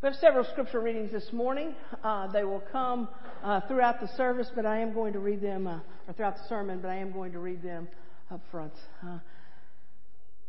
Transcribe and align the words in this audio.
We 0.00 0.06
have 0.06 0.14
several 0.20 0.44
scripture 0.44 0.80
readings 0.80 1.10
this 1.10 1.32
morning. 1.32 1.74
Uh, 2.04 2.28
they 2.28 2.44
will 2.44 2.62
come 2.70 3.08
uh, 3.42 3.62
throughout 3.62 4.00
the 4.00 4.06
service, 4.16 4.48
but 4.54 4.64
I 4.64 4.78
am 4.78 4.94
going 4.94 5.12
to 5.14 5.18
read 5.18 5.40
them, 5.40 5.66
uh, 5.66 5.80
or 6.06 6.14
throughout 6.14 6.36
the 6.36 6.48
sermon, 6.48 6.78
but 6.80 6.88
I 6.88 6.98
am 6.98 7.10
going 7.10 7.32
to 7.32 7.40
read 7.40 7.64
them 7.64 7.88
up 8.30 8.40
front. 8.52 8.74
Uh, 9.04 9.18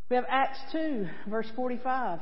we 0.08 0.18
have 0.18 0.26
Acts 0.30 0.60
2, 0.72 1.08
verse 1.28 1.48
45. 1.56 2.20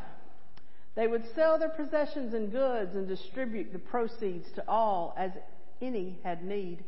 They 0.96 1.06
would 1.06 1.24
sell 1.36 1.60
their 1.60 1.68
possessions 1.68 2.34
and 2.34 2.50
goods 2.50 2.96
and 2.96 3.10
distribute 3.10 3.74
the 3.74 3.80
proceeds 3.80 4.46
to 4.56 4.64
all 4.66 5.14
as 5.18 5.32
any 5.82 6.20
had 6.24 6.46
need. 6.46 6.86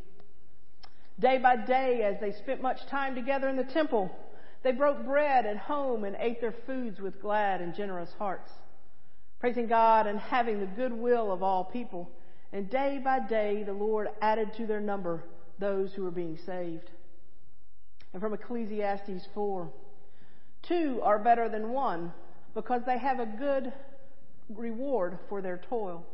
Day 1.20 1.38
by 1.38 1.58
day, 1.58 2.02
as 2.04 2.16
they 2.22 2.32
spent 2.42 2.62
much 2.62 2.78
time 2.90 3.14
together 3.14 3.50
in 3.50 3.58
the 3.58 3.66
temple, 3.66 4.10
they 4.64 4.72
broke 4.72 5.04
bread 5.04 5.46
at 5.46 5.58
home 5.58 6.06
and 6.06 6.16
ate 6.18 6.40
their 6.40 6.56
foods 6.66 7.02
with 7.02 7.22
glad 7.22 7.60
and 7.60 7.76
generous 7.76 8.12
hearts 8.18 8.50
praising 9.40 9.68
God 9.68 10.08
and 10.08 10.20
having 10.20 10.60
the 10.60 10.66
goodwill 10.66 11.32
of 11.32 11.42
all 11.44 11.64
people. 11.64 12.10
And 12.52 12.70
day 12.70 13.00
by 13.04 13.20
day, 13.20 13.64
the 13.64 13.74
Lord 13.74 14.10
added 14.22 14.54
to 14.56 14.66
their 14.66 14.82
number 14.82 15.24
those 15.60 15.94
who 15.94 16.04
were 16.04 16.12
being 16.12 16.38
saved. 16.46 16.90
And 18.14 18.22
from 18.22 18.34
Ecclesiastes 18.34 19.28
4, 19.34 19.70
two 20.64 21.00
are 21.04 21.20
better 21.20 21.48
than 21.48 21.70
one 21.70 22.12
because 22.54 22.82
they 22.86 22.98
have 22.98 23.20
a 23.20 23.26
good 23.26 23.72
reward 24.50 25.20
for 25.30 25.42
their 25.42 25.58
toil. 25.58 26.06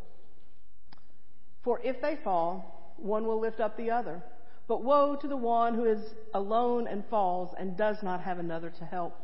For 1.63 1.79
if 1.83 2.01
they 2.01 2.17
fall, 2.23 2.93
one 2.97 3.25
will 3.25 3.39
lift 3.39 3.59
up 3.59 3.77
the 3.77 3.91
other. 3.91 4.21
But 4.67 4.83
woe 4.83 5.15
to 5.15 5.27
the 5.27 5.37
one 5.37 5.75
who 5.75 5.85
is 5.85 6.15
alone 6.33 6.87
and 6.87 7.03
falls 7.09 7.55
and 7.57 7.77
does 7.77 8.03
not 8.03 8.21
have 8.21 8.39
another 8.39 8.71
to 8.71 8.85
help. 8.85 9.19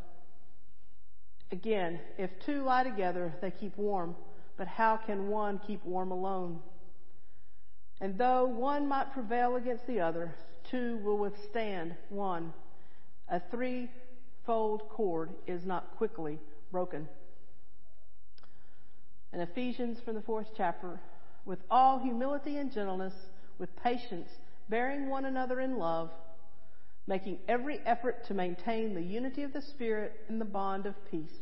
Again, 1.52 2.00
if 2.18 2.30
two 2.40 2.64
lie 2.64 2.84
together, 2.84 3.34
they 3.42 3.52
keep 3.52 3.78
warm. 3.78 4.16
But 4.58 4.68
how 4.68 4.98
can 4.98 5.28
one 5.28 5.60
keep 5.66 5.84
warm 5.84 6.12
alone? 6.12 6.60
And 8.00 8.18
though 8.18 8.46
one 8.46 8.88
might 8.88 9.14
prevail 9.14 9.58
against 9.58 9.86
the 9.86 10.00
other, 10.00 10.34
two 10.64 10.98
will 11.04 11.18
withstand 11.18 11.96
one. 12.10 12.54
A 13.30 13.40
threefold 13.52 14.90
cord 14.90 15.32
is 15.46 15.66
not 15.66 15.96
quickly 15.98 16.40
broken. 16.72 17.08
In 19.34 19.40
Ephesians 19.40 20.00
from 20.02 20.16
the 20.16 20.22
fourth 20.22 20.52
chapter, 20.56 21.00
with 21.46 21.60
all 21.70 22.00
humility 22.00 22.58
and 22.58 22.72
gentleness, 22.72 23.14
with 23.60 23.76
patience, 23.78 24.30
bearing 24.70 25.10
one 25.10 25.26
another 25.26 25.60
in 25.60 25.78
love, 25.78 26.12
making 27.08 27.40
every 27.48 27.80
effort 27.86 28.26
to 28.26 28.34
maintain 28.34 28.94
the 28.94 29.02
unity 29.02 29.44
of 29.44 29.54
the 29.54 29.62
Spirit 29.62 30.14
in 30.30 30.40
the 30.40 30.46
bond 30.46 30.86
of 30.86 30.94
peace. 31.10 31.41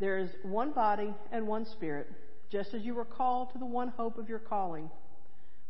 There 0.00 0.18
is 0.18 0.30
one 0.42 0.72
body 0.72 1.12
and 1.32 1.46
one 1.46 1.64
Spirit, 1.64 2.08
just 2.50 2.72
as 2.74 2.82
you 2.82 2.94
were 2.94 3.04
called 3.04 3.52
to 3.52 3.58
the 3.58 3.66
one 3.66 3.88
hope 3.88 4.16
of 4.18 4.28
your 4.28 4.38
calling. 4.38 4.90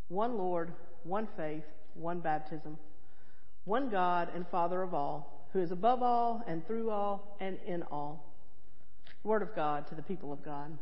One 0.08 0.36
Lord, 0.36 0.72
one 1.04 1.28
faith, 1.36 1.64
one 1.94 2.20
baptism. 2.20 2.78
One 3.64 3.90
God 3.90 4.28
and 4.34 4.46
Father 4.48 4.82
of 4.82 4.94
all, 4.94 5.48
who 5.52 5.60
is 5.60 5.70
above 5.70 6.02
all 6.02 6.42
and 6.46 6.66
through 6.66 6.90
all 6.90 7.36
and 7.40 7.58
in 7.66 7.82
all. 7.84 8.24
Word 9.24 9.42
of 9.42 9.54
God 9.54 9.86
to 9.88 9.94
the 9.94 10.02
people 10.02 10.32
of 10.32 10.44
God. 10.44 10.76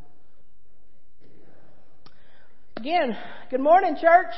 Again, 2.77 3.17
good 3.49 3.59
morning, 3.59 3.95
church. 3.99 4.33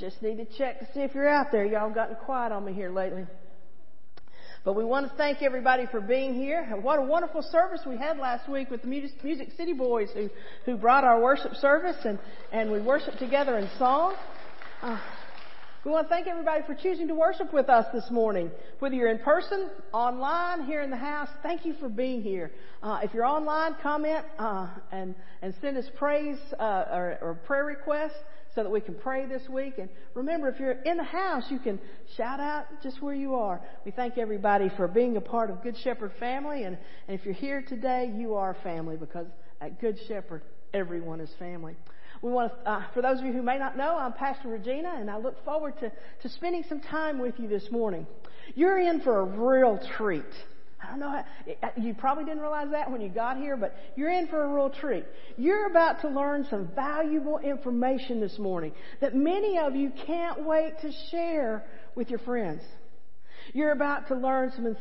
Just 0.00 0.22
need 0.22 0.38
to 0.38 0.46
check 0.56 0.80
to 0.80 0.86
see 0.94 1.00
if 1.00 1.14
you're 1.14 1.28
out 1.28 1.52
there. 1.52 1.64
Y'all 1.64 1.90
gotten 1.90 2.16
quiet 2.16 2.52
on 2.52 2.64
me 2.64 2.72
here 2.72 2.90
lately. 2.90 3.26
But 4.64 4.76
we 4.76 4.84
want 4.84 5.10
to 5.10 5.16
thank 5.16 5.42
everybody 5.42 5.86
for 5.90 6.00
being 6.00 6.34
here. 6.34 6.64
What 6.82 7.00
a 7.00 7.02
wonderful 7.02 7.42
service 7.42 7.80
we 7.84 7.96
had 7.96 8.16
last 8.18 8.48
week 8.48 8.70
with 8.70 8.82
the 8.82 8.86
Music 8.86 9.50
City 9.56 9.72
Boys 9.72 10.08
who, 10.14 10.30
who 10.64 10.76
brought 10.76 11.02
our 11.02 11.20
worship 11.20 11.56
service 11.56 11.96
and, 12.04 12.16
and 12.52 12.70
we 12.70 12.80
worshiped 12.80 13.18
together 13.18 13.58
in 13.58 13.68
song. 13.76 14.14
Uh, 14.80 15.00
we 15.84 15.90
want 15.90 16.08
to 16.08 16.14
thank 16.14 16.28
everybody 16.28 16.62
for 16.64 16.76
choosing 16.76 17.08
to 17.08 17.14
worship 17.14 17.52
with 17.52 17.68
us 17.68 17.86
this 17.92 18.08
morning. 18.12 18.52
Whether 18.78 18.94
you're 18.94 19.10
in 19.10 19.18
person, 19.18 19.68
online, 19.92 20.64
here 20.64 20.80
in 20.80 20.90
the 20.90 20.96
house, 20.96 21.28
thank 21.42 21.66
you 21.66 21.74
for 21.80 21.88
being 21.88 22.22
here. 22.22 22.52
Uh, 22.84 23.00
if 23.02 23.12
you're 23.12 23.24
online, 23.24 23.74
comment 23.82 24.24
uh, 24.38 24.68
and 24.92 25.16
and 25.42 25.54
send 25.60 25.76
us 25.76 25.86
praise 25.96 26.38
uh, 26.60 26.84
or, 26.92 27.18
or 27.20 27.34
prayer 27.46 27.64
requests 27.64 28.14
so 28.54 28.62
that 28.62 28.70
we 28.70 28.80
can 28.80 28.94
pray 28.94 29.26
this 29.26 29.48
week. 29.48 29.74
And 29.78 29.88
remember, 30.14 30.48
if 30.48 30.60
you're 30.60 30.72
in 30.72 30.96
the 30.96 31.04
house, 31.04 31.44
you 31.50 31.58
can 31.58 31.80
shout 32.16 32.40
out 32.40 32.66
just 32.82 33.00
where 33.00 33.14
you 33.14 33.34
are. 33.34 33.60
We 33.84 33.92
thank 33.92 34.18
everybody 34.18 34.70
for 34.76 34.86
being 34.86 35.16
a 35.16 35.20
part 35.20 35.50
of 35.50 35.62
Good 35.62 35.76
Shepherd 35.82 36.12
family. 36.20 36.64
And, 36.64 36.76
and 37.08 37.18
if 37.18 37.24
you're 37.24 37.34
here 37.34 37.62
today, 37.66 38.12
you 38.14 38.34
are 38.34 38.56
family 38.62 38.96
because 38.96 39.26
at 39.60 39.80
Good 39.80 39.98
Shepherd, 40.06 40.42
everyone 40.74 41.20
is 41.20 41.30
family. 41.38 41.76
We 42.20 42.30
want 42.30 42.52
to, 42.52 42.70
uh, 42.70 42.84
for 42.94 43.02
those 43.02 43.18
of 43.18 43.24
you 43.24 43.32
who 43.32 43.42
may 43.42 43.58
not 43.58 43.76
know, 43.76 43.96
I'm 43.96 44.12
Pastor 44.12 44.48
Regina, 44.48 44.92
and 44.96 45.10
I 45.10 45.16
look 45.16 45.44
forward 45.44 45.74
to, 45.80 45.90
to 46.22 46.28
spending 46.28 46.64
some 46.68 46.80
time 46.80 47.18
with 47.18 47.34
you 47.38 47.48
this 47.48 47.68
morning. 47.70 48.06
You're 48.54 48.78
in 48.78 49.00
for 49.00 49.20
a 49.20 49.24
real 49.24 49.80
treat. 49.96 50.22
I 50.82 50.90
don't 50.90 51.00
know 51.00 51.10
how, 51.10 51.70
you 51.76 51.94
probably 51.94 52.24
didn't 52.24 52.40
realize 52.40 52.68
that 52.72 52.90
when 52.90 53.00
you 53.00 53.08
got 53.08 53.36
here, 53.36 53.56
but 53.56 53.74
you're 53.96 54.10
in 54.10 54.26
for 54.26 54.42
a 54.42 54.48
real 54.48 54.70
treat. 54.70 55.04
You're 55.36 55.66
about 55.66 56.00
to 56.00 56.08
learn 56.08 56.46
some 56.50 56.68
valuable 56.74 57.38
information 57.38 58.20
this 58.20 58.38
morning 58.38 58.72
that 59.00 59.14
many 59.14 59.58
of 59.58 59.76
you 59.76 59.92
can't 60.06 60.44
wait 60.44 60.80
to 60.82 60.90
share 61.10 61.64
with 61.94 62.10
your 62.10 62.18
friends. 62.20 62.62
You're 63.52 63.72
about 63.72 64.08
to 64.08 64.14
learn 64.14 64.52
some 64.54 64.76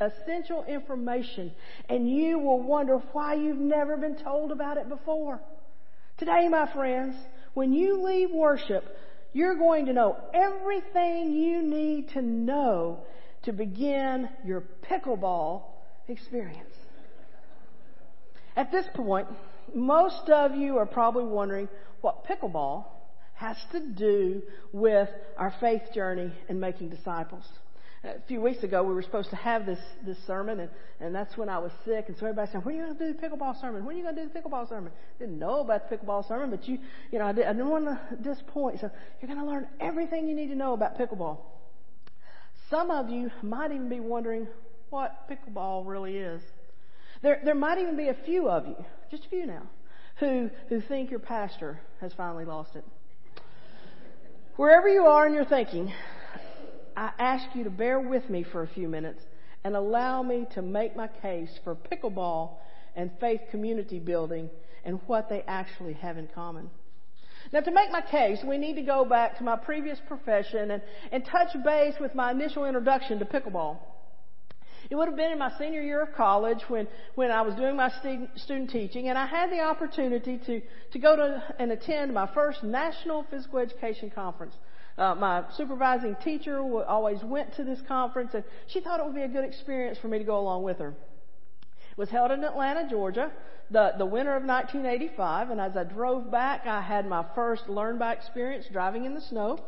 essential 0.00 0.64
information 0.64 1.52
and 1.88 2.10
you 2.10 2.38
will 2.38 2.62
wonder 2.62 2.98
why 3.12 3.34
you've 3.34 3.58
never 3.58 3.96
been 3.96 4.16
told 4.16 4.52
about 4.52 4.76
it 4.76 4.88
before. 4.88 5.40
Today, 6.18 6.48
my 6.48 6.70
friends, 6.72 7.14
when 7.54 7.72
you 7.72 8.02
leave 8.02 8.30
worship, 8.30 8.84
you're 9.32 9.56
going 9.56 9.86
to 9.86 9.92
know 9.92 10.16
everything 10.32 11.32
you 11.32 11.62
need 11.62 12.08
to 12.10 12.22
know 12.22 13.00
to 13.46 13.52
begin 13.52 14.28
your 14.44 14.62
pickleball 14.88 15.62
experience. 16.08 16.74
At 18.54 18.70
this 18.70 18.86
point, 18.94 19.28
most 19.74 20.28
of 20.28 20.54
you 20.54 20.78
are 20.78 20.86
probably 20.86 21.24
wondering 21.24 21.68
what 22.00 22.24
pickleball 22.26 22.84
has 23.34 23.56
to 23.72 23.80
do 23.80 24.42
with 24.72 25.08
our 25.36 25.52
faith 25.60 25.82
journey 25.94 26.32
and 26.48 26.60
making 26.60 26.90
disciples 26.90 27.44
a 28.06 28.20
few 28.28 28.40
weeks 28.40 28.62
ago, 28.62 28.82
we 28.82 28.94
were 28.94 29.02
supposed 29.02 29.30
to 29.30 29.36
have 29.36 29.66
this, 29.66 29.78
this 30.04 30.16
sermon, 30.26 30.60
and, 30.60 30.70
and 31.00 31.14
that's 31.14 31.36
when 31.36 31.48
I 31.48 31.58
was 31.58 31.72
sick. 31.84 32.06
And 32.08 32.16
so 32.16 32.26
everybody 32.26 32.50
said, 32.52 32.64
when 32.64 32.74
are 32.74 32.78
you 32.78 32.84
going 32.84 32.98
to 32.98 33.06
do 33.06 33.12
the 33.12 33.26
pickleball 33.26 33.60
sermon? 33.60 33.84
When 33.84 33.96
are 33.96 33.98
you 33.98 34.04
going 34.04 34.16
to 34.16 34.22
do 34.22 34.28
the 34.32 34.38
pickleball 34.38 34.68
sermon? 34.68 34.92
Didn't 35.18 35.38
know 35.38 35.60
about 35.60 35.88
the 35.88 35.96
pickleball 35.96 36.26
sermon, 36.28 36.50
but 36.50 36.66
you, 36.68 36.78
you 37.10 37.18
know, 37.18 37.26
I, 37.26 37.32
did, 37.32 37.46
I 37.46 37.52
didn't 37.52 37.68
want 37.68 37.86
to 37.86 38.16
disappoint. 38.16 38.80
So 38.80 38.90
you're 39.20 39.28
going 39.28 39.40
to 39.40 39.50
learn 39.50 39.66
everything 39.80 40.28
you 40.28 40.34
need 40.34 40.48
to 40.48 40.54
know 40.54 40.72
about 40.72 40.98
pickleball. 40.98 41.38
Some 42.70 42.90
of 42.90 43.10
you 43.10 43.30
might 43.42 43.70
even 43.70 43.88
be 43.88 44.00
wondering 44.00 44.48
what 44.90 45.28
pickleball 45.30 45.86
really 45.86 46.16
is. 46.16 46.42
There, 47.22 47.40
there 47.44 47.54
might 47.54 47.78
even 47.78 47.96
be 47.96 48.08
a 48.08 48.16
few 48.24 48.48
of 48.48 48.66
you, 48.66 48.84
just 49.10 49.26
a 49.26 49.28
few 49.28 49.46
now, 49.46 49.62
who, 50.16 50.50
who 50.68 50.80
think 50.80 51.10
your 51.10 51.20
pastor 51.20 51.80
has 52.00 52.12
finally 52.12 52.44
lost 52.44 52.74
it. 52.74 52.84
Wherever 54.56 54.88
you 54.88 55.04
are 55.04 55.26
in 55.26 55.34
your 55.34 55.44
thinking, 55.44 55.92
I 56.96 57.10
ask 57.18 57.54
you 57.54 57.64
to 57.64 57.70
bear 57.70 58.00
with 58.00 58.28
me 58.30 58.42
for 58.42 58.62
a 58.62 58.68
few 58.68 58.88
minutes 58.88 59.22
and 59.64 59.76
allow 59.76 60.22
me 60.22 60.46
to 60.54 60.62
make 60.62 60.96
my 60.96 61.08
case 61.08 61.50
for 61.62 61.74
pickleball 61.74 62.54
and 62.94 63.10
faith 63.20 63.42
community 63.50 63.98
building 63.98 64.48
and 64.84 65.00
what 65.06 65.28
they 65.28 65.42
actually 65.46 65.92
have 65.94 66.16
in 66.16 66.28
common. 66.28 66.70
Now, 67.56 67.62
to 67.62 67.70
make 67.70 67.90
my 67.90 68.02
case, 68.02 68.40
we 68.46 68.58
need 68.58 68.74
to 68.74 68.82
go 68.82 69.06
back 69.06 69.38
to 69.38 69.42
my 69.42 69.56
previous 69.56 69.98
profession 70.06 70.72
and, 70.72 70.82
and 71.10 71.24
touch 71.24 71.56
base 71.64 71.94
with 71.98 72.14
my 72.14 72.30
initial 72.30 72.66
introduction 72.66 73.18
to 73.18 73.24
pickleball. 73.24 73.78
It 74.90 74.94
would 74.94 75.08
have 75.08 75.16
been 75.16 75.32
in 75.32 75.38
my 75.38 75.50
senior 75.58 75.80
year 75.80 76.02
of 76.02 76.14
college 76.14 76.58
when, 76.68 76.86
when 77.14 77.30
I 77.30 77.40
was 77.40 77.54
doing 77.54 77.74
my 77.74 77.88
student, 77.88 78.28
student 78.36 78.68
teaching, 78.68 79.08
and 79.08 79.16
I 79.16 79.24
had 79.24 79.50
the 79.50 79.60
opportunity 79.60 80.38
to, 80.44 80.60
to 80.92 80.98
go 80.98 81.16
to 81.16 81.42
and 81.58 81.72
attend 81.72 82.12
my 82.12 82.28
first 82.34 82.62
National 82.62 83.24
Physical 83.30 83.60
Education 83.60 84.10
Conference. 84.10 84.54
Uh, 84.98 85.14
my 85.14 85.44
supervising 85.56 86.14
teacher 86.22 86.58
always 86.58 87.22
went 87.22 87.54
to 87.54 87.64
this 87.64 87.80
conference, 87.88 88.32
and 88.34 88.44
she 88.66 88.80
thought 88.80 89.00
it 89.00 89.06
would 89.06 89.14
be 89.14 89.22
a 89.22 89.28
good 89.28 89.46
experience 89.46 89.96
for 89.96 90.08
me 90.08 90.18
to 90.18 90.24
go 90.24 90.38
along 90.38 90.62
with 90.62 90.76
her. 90.76 90.94
Was 91.96 92.10
held 92.10 92.30
in 92.30 92.44
Atlanta, 92.44 92.88
Georgia, 92.88 93.32
the, 93.70 93.92
the 93.96 94.06
winter 94.06 94.36
of 94.36 94.44
1985, 94.44 95.50
and 95.50 95.60
as 95.60 95.76
I 95.76 95.84
drove 95.84 96.30
back, 96.30 96.66
I 96.66 96.82
had 96.82 97.06
my 97.06 97.24
first 97.34 97.68
learn 97.68 97.98
by 97.98 98.12
experience 98.12 98.66
driving 98.70 99.06
in 99.06 99.14
the 99.14 99.20
snow. 99.22 99.58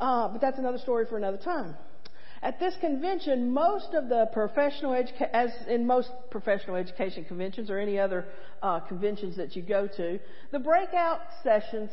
Uh, 0.00 0.28
but 0.28 0.40
that's 0.40 0.58
another 0.58 0.78
story 0.78 1.06
for 1.06 1.16
another 1.16 1.38
time. 1.38 1.76
At 2.40 2.60
this 2.60 2.74
convention, 2.80 3.50
most 3.50 3.94
of 3.94 4.08
the 4.08 4.28
professional 4.32 4.92
education, 4.92 5.28
as 5.32 5.50
in 5.68 5.86
most 5.86 6.10
professional 6.30 6.76
education 6.76 7.24
conventions 7.24 7.68
or 7.68 7.78
any 7.78 7.98
other 7.98 8.26
uh, 8.62 8.78
conventions 8.80 9.36
that 9.36 9.56
you 9.56 9.62
go 9.62 9.88
to, 9.96 10.20
the 10.52 10.58
breakout 10.60 11.20
sessions 11.42 11.90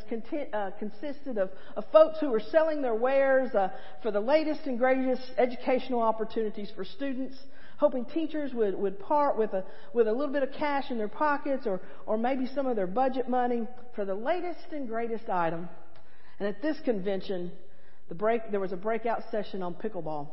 uh, 0.52 0.70
consisted 0.78 1.38
of, 1.38 1.50
of, 1.76 1.84
folks 1.90 2.18
who 2.20 2.30
were 2.30 2.42
selling 2.52 2.80
their 2.80 2.94
wares 2.94 3.52
uh, 3.56 3.70
for 4.02 4.12
the 4.12 4.20
latest 4.20 4.60
and 4.66 4.78
greatest 4.78 5.32
educational 5.36 6.00
opportunities 6.00 6.70
for 6.76 6.84
students, 6.84 7.36
hoping 7.76 8.04
teachers 8.04 8.52
would, 8.54 8.74
would 8.74 8.98
part 8.98 9.36
with 9.38 9.52
a, 9.52 9.64
with 9.92 10.08
a 10.08 10.12
little 10.12 10.32
bit 10.32 10.42
of 10.42 10.52
cash 10.52 10.90
in 10.90 10.98
their 10.98 11.08
pockets 11.08 11.66
or, 11.66 11.80
or 12.06 12.16
maybe 12.16 12.46
some 12.54 12.66
of 12.66 12.76
their 12.76 12.86
budget 12.86 13.28
money 13.28 13.66
for 13.94 14.04
the 14.04 14.14
latest 14.14 14.72
and 14.72 14.88
greatest 14.88 15.28
item. 15.28 15.68
And 16.38 16.48
at 16.48 16.62
this 16.62 16.78
convention, 16.84 17.52
the 18.08 18.14
break, 18.14 18.50
there 18.50 18.60
was 18.60 18.72
a 18.72 18.76
breakout 18.76 19.22
session 19.30 19.62
on 19.62 19.74
pickleball. 19.74 20.28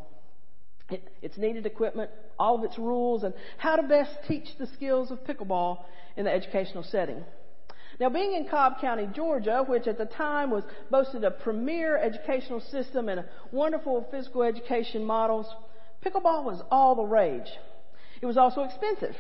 It, 0.90 1.08
its 1.22 1.38
needed 1.38 1.66
equipment, 1.66 2.12
all 2.38 2.56
of 2.56 2.64
its 2.64 2.78
rules, 2.78 3.24
and 3.24 3.34
how 3.58 3.78
to 3.78 3.84
best 3.84 4.12
teach 4.28 4.48
the 4.60 4.68
skills 4.68 5.12
of 5.12 5.24
pickleball 5.24 5.80
in 6.18 6.26
the 6.26 6.32
educational 6.32 6.84
setting. 6.84 7.24
Now, 8.00 8.10
being 8.10 8.34
in 8.34 8.48
Cobb 8.48 8.82
County, 8.82 9.08
Georgia, 9.14 9.64
which 9.68 9.88
at 9.88 9.98
the 9.98 10.06
time 10.06 10.50
was 10.50 10.64
boasted 10.90 11.24
a 11.24 11.32
premier 11.32 11.98
educational 11.98 12.60
system 12.60 13.08
and 13.08 13.24
wonderful 13.52 14.08
physical 14.12 14.44
education 14.44 15.06
models, 15.06 15.46
pickleball 16.04 16.44
was 16.44 16.62
all 16.70 16.96
the 16.96 17.04
rage. 17.04 17.50
It 18.22 18.26
was 18.26 18.38
also 18.38 18.64
expensive 18.64 19.16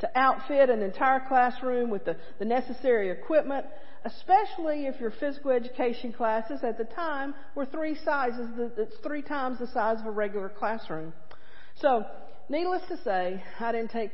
to 0.00 0.18
outfit 0.18 0.70
an 0.70 0.82
entire 0.82 1.20
classroom 1.26 1.90
with 1.90 2.04
the, 2.04 2.16
the 2.38 2.44
necessary 2.44 3.10
equipment, 3.10 3.66
especially 4.04 4.86
if 4.86 5.00
your 5.00 5.10
physical 5.10 5.50
education 5.50 6.12
classes 6.12 6.60
at 6.62 6.78
the 6.78 6.84
time 6.84 7.34
were 7.54 7.66
three 7.66 7.96
sizes, 8.04 8.48
it's 8.76 8.96
three 9.02 9.22
times 9.22 9.58
the 9.58 9.66
size 9.68 9.98
of 10.00 10.06
a 10.06 10.10
regular 10.10 10.48
classroom. 10.48 11.12
So, 11.80 12.04
needless 12.48 12.82
to 12.88 12.96
say, 13.02 13.42
I 13.58 13.72
didn't 13.72 13.90
take 13.90 14.12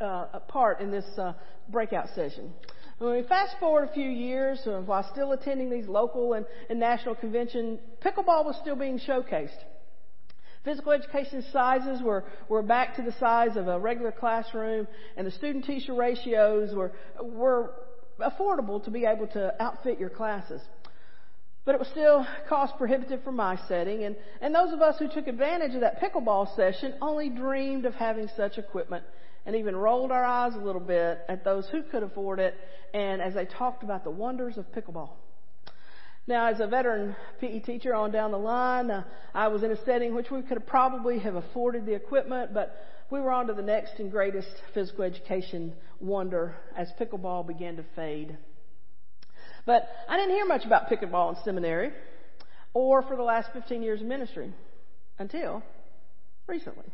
uh, 0.00 0.40
part 0.48 0.80
in 0.80 0.90
this 0.90 1.06
uh, 1.18 1.34
breakout 1.68 2.08
session. 2.14 2.52
When 2.98 3.12
we 3.12 3.22
fast 3.24 3.56
forward 3.58 3.88
a 3.88 3.92
few 3.92 4.08
years, 4.08 4.60
uh, 4.66 4.80
while 4.80 5.08
still 5.12 5.32
attending 5.32 5.70
these 5.70 5.88
local 5.88 6.34
and, 6.34 6.46
and 6.70 6.78
national 6.78 7.16
conventions, 7.16 7.80
pickleball 8.00 8.44
was 8.44 8.56
still 8.60 8.76
being 8.76 8.98
showcased. 8.98 9.58
Physical 10.64 10.92
education 10.92 11.44
sizes 11.52 12.00
were, 12.02 12.24
were 12.48 12.62
back 12.62 12.94
to 12.96 13.02
the 13.02 13.12
size 13.12 13.56
of 13.56 13.66
a 13.66 13.78
regular 13.78 14.12
classroom, 14.12 14.86
and 15.16 15.26
the 15.26 15.30
student 15.32 15.64
teacher 15.64 15.92
ratios 15.92 16.74
were, 16.74 16.92
were 17.20 17.72
affordable 18.20 18.82
to 18.84 18.90
be 18.90 19.04
able 19.04 19.26
to 19.28 19.54
outfit 19.60 19.98
your 19.98 20.10
classes. 20.10 20.60
But 21.64 21.74
it 21.74 21.78
was 21.78 21.88
still 21.88 22.26
cost 22.48 22.76
prohibitive 22.76 23.22
for 23.22 23.32
my 23.32 23.56
setting, 23.68 24.04
and, 24.04 24.16
and 24.40 24.54
those 24.54 24.72
of 24.72 24.82
us 24.82 24.98
who 24.98 25.08
took 25.08 25.26
advantage 25.26 25.74
of 25.74 25.80
that 25.80 26.00
pickleball 26.00 26.54
session 26.54 26.94
only 27.00 27.28
dreamed 27.28 27.84
of 27.84 27.94
having 27.94 28.28
such 28.36 28.58
equipment 28.58 29.04
and 29.46 29.56
even 29.56 29.74
rolled 29.74 30.12
our 30.12 30.24
eyes 30.24 30.54
a 30.54 30.58
little 30.58 30.80
bit 30.80 31.20
at 31.28 31.44
those 31.44 31.68
who 31.68 31.82
could 31.82 32.02
afford 32.02 32.38
it 32.38 32.54
and 32.94 33.20
as 33.20 33.34
they 33.34 33.44
talked 33.44 33.82
about 33.82 34.04
the 34.04 34.10
wonders 34.10 34.56
of 34.58 34.70
pickleball. 34.72 35.10
Now, 36.26 36.46
as 36.46 36.60
a 36.60 36.66
veteran 36.68 37.16
PE 37.40 37.60
teacher 37.60 37.94
on 37.94 38.12
down 38.12 38.30
the 38.30 38.38
line, 38.38 38.90
uh, 38.90 39.02
I 39.34 39.48
was 39.48 39.64
in 39.64 39.72
a 39.72 39.84
setting 39.84 40.14
which 40.14 40.30
we 40.30 40.42
could 40.42 40.64
probably 40.66 41.18
have 41.18 41.34
afforded 41.34 41.84
the 41.84 41.94
equipment, 41.94 42.54
but 42.54 42.76
we 43.10 43.20
were 43.20 43.32
on 43.32 43.48
to 43.48 43.54
the 43.54 43.62
next 43.62 43.98
and 43.98 44.10
greatest 44.10 44.48
physical 44.72 45.04
education 45.04 45.72
wonder 46.00 46.54
as 46.76 46.92
pickleball 46.98 47.46
began 47.46 47.76
to 47.76 47.84
fade. 47.96 48.36
But 49.66 49.88
I 50.08 50.16
didn't 50.16 50.34
hear 50.34 50.46
much 50.46 50.64
about 50.64 50.88
pickleball 50.88 51.36
in 51.36 51.44
seminary 51.44 51.90
or 52.72 53.02
for 53.02 53.16
the 53.16 53.22
last 53.22 53.52
15 53.52 53.82
years 53.82 54.00
of 54.00 54.06
ministry 54.06 54.52
until 55.18 55.62
recently. 56.46 56.86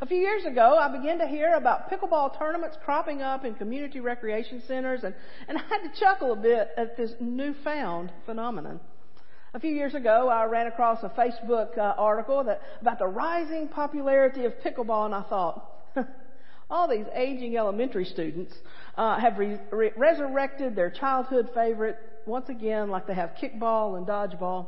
A 0.00 0.06
few 0.06 0.18
years 0.18 0.44
ago, 0.44 0.78
I 0.78 0.96
began 0.96 1.18
to 1.18 1.26
hear 1.26 1.54
about 1.54 1.90
pickleball 1.90 2.38
tournaments 2.38 2.76
cropping 2.84 3.20
up 3.20 3.44
in 3.44 3.54
community 3.54 3.98
recreation 3.98 4.62
centers, 4.68 5.02
and, 5.02 5.12
and 5.48 5.58
I 5.58 5.62
had 5.62 5.82
to 5.82 5.98
chuckle 5.98 6.32
a 6.32 6.36
bit 6.36 6.68
at 6.76 6.96
this 6.96 7.14
newfound 7.18 8.12
phenomenon. 8.24 8.78
A 9.54 9.60
few 9.60 9.72
years 9.72 9.96
ago, 9.96 10.28
I 10.28 10.44
ran 10.44 10.68
across 10.68 11.02
a 11.02 11.08
Facebook 11.08 11.76
uh, 11.76 11.94
article 11.98 12.44
that, 12.44 12.62
about 12.80 13.00
the 13.00 13.08
rising 13.08 13.66
popularity 13.66 14.44
of 14.44 14.52
pickleball, 14.64 15.06
and 15.06 15.14
I 15.16 15.22
thought, 15.22 15.68
all 16.70 16.86
these 16.86 17.06
aging 17.12 17.56
elementary 17.56 18.04
students 18.04 18.54
uh, 18.96 19.18
have 19.18 19.36
re- 19.36 19.58
re- 19.72 19.92
resurrected 19.96 20.76
their 20.76 20.90
childhood 20.90 21.48
favorite 21.54 21.98
once 22.24 22.48
again, 22.48 22.88
like 22.88 23.08
they 23.08 23.14
have 23.14 23.32
kickball 23.42 23.96
and 23.96 24.06
dodgeball, 24.06 24.66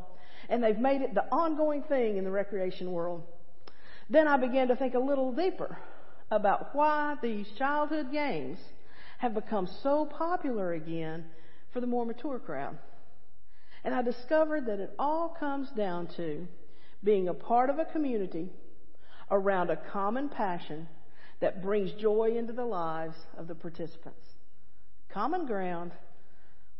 and 0.48 0.60
they've 0.60 0.78
made 0.78 1.02
it 1.02 1.14
the 1.14 1.26
ongoing 1.30 1.84
thing 1.84 2.16
in 2.16 2.24
the 2.24 2.30
recreation 2.32 2.90
world. 2.90 3.22
Then 4.10 4.26
I 4.26 4.36
began 4.36 4.68
to 4.68 4.76
think 4.76 4.94
a 4.94 4.98
little 4.98 5.32
deeper 5.32 5.78
about 6.32 6.74
why 6.74 7.16
these 7.22 7.46
childhood 7.56 8.10
games 8.10 8.58
have 9.18 9.34
become 9.34 9.68
so 9.82 10.04
popular 10.04 10.72
again 10.72 11.24
for 11.72 11.80
the 11.80 11.86
more 11.86 12.04
mature 12.04 12.40
crowd. 12.40 12.76
And 13.84 13.94
I 13.94 14.02
discovered 14.02 14.66
that 14.66 14.80
it 14.80 14.92
all 14.98 15.36
comes 15.38 15.70
down 15.70 16.08
to 16.16 16.46
being 17.04 17.28
a 17.28 17.34
part 17.34 17.70
of 17.70 17.78
a 17.78 17.84
community 17.84 18.50
around 19.30 19.70
a 19.70 19.76
common 19.76 20.28
passion 20.28 20.88
that 21.40 21.62
brings 21.62 21.92
joy 21.92 22.34
into 22.36 22.52
the 22.52 22.64
lives 22.64 23.16
of 23.38 23.46
the 23.46 23.54
participants. 23.54 24.26
Common 25.08 25.46
ground 25.46 25.92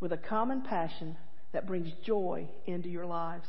with 0.00 0.12
a 0.12 0.18
common 0.18 0.62
passion 0.62 1.16
that 1.52 1.66
brings 1.66 1.92
joy 2.04 2.48
into 2.66 2.88
your 2.88 3.06
lives. 3.06 3.46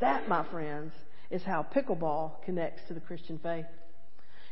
That, 0.00 0.28
my 0.28 0.44
friends, 0.50 0.92
is 1.30 1.42
how 1.42 1.66
pickleball 1.74 2.42
connects 2.44 2.82
to 2.88 2.94
the 2.94 3.00
Christian 3.00 3.38
faith. 3.42 3.66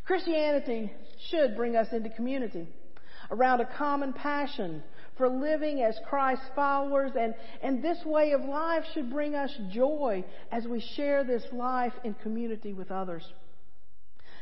Christianity 0.05 0.93
should 1.31 1.57
bring 1.57 1.77
us 1.77 1.89
into 1.93 2.11
community 2.11 2.69
around 3.31 3.61
a 3.61 3.77
common 3.77 4.13
passion 4.13 4.83
for 5.17 5.29
living 5.29 5.81
as 5.83 5.99
Christ's 6.09 6.45
followers, 6.55 7.13
and, 7.19 7.35
and 7.63 7.83
this 7.83 7.99
way 8.05 8.33
of 8.33 8.43
life 8.43 8.85
should 8.93 9.11
bring 9.11 9.35
us 9.35 9.51
joy 9.73 10.25
as 10.51 10.67
we 10.67 10.85
share 10.97 11.25
this 11.25 11.45
life 11.53 11.93
in 12.03 12.15
community 12.15 12.73
with 12.73 12.91
others. 12.91 13.23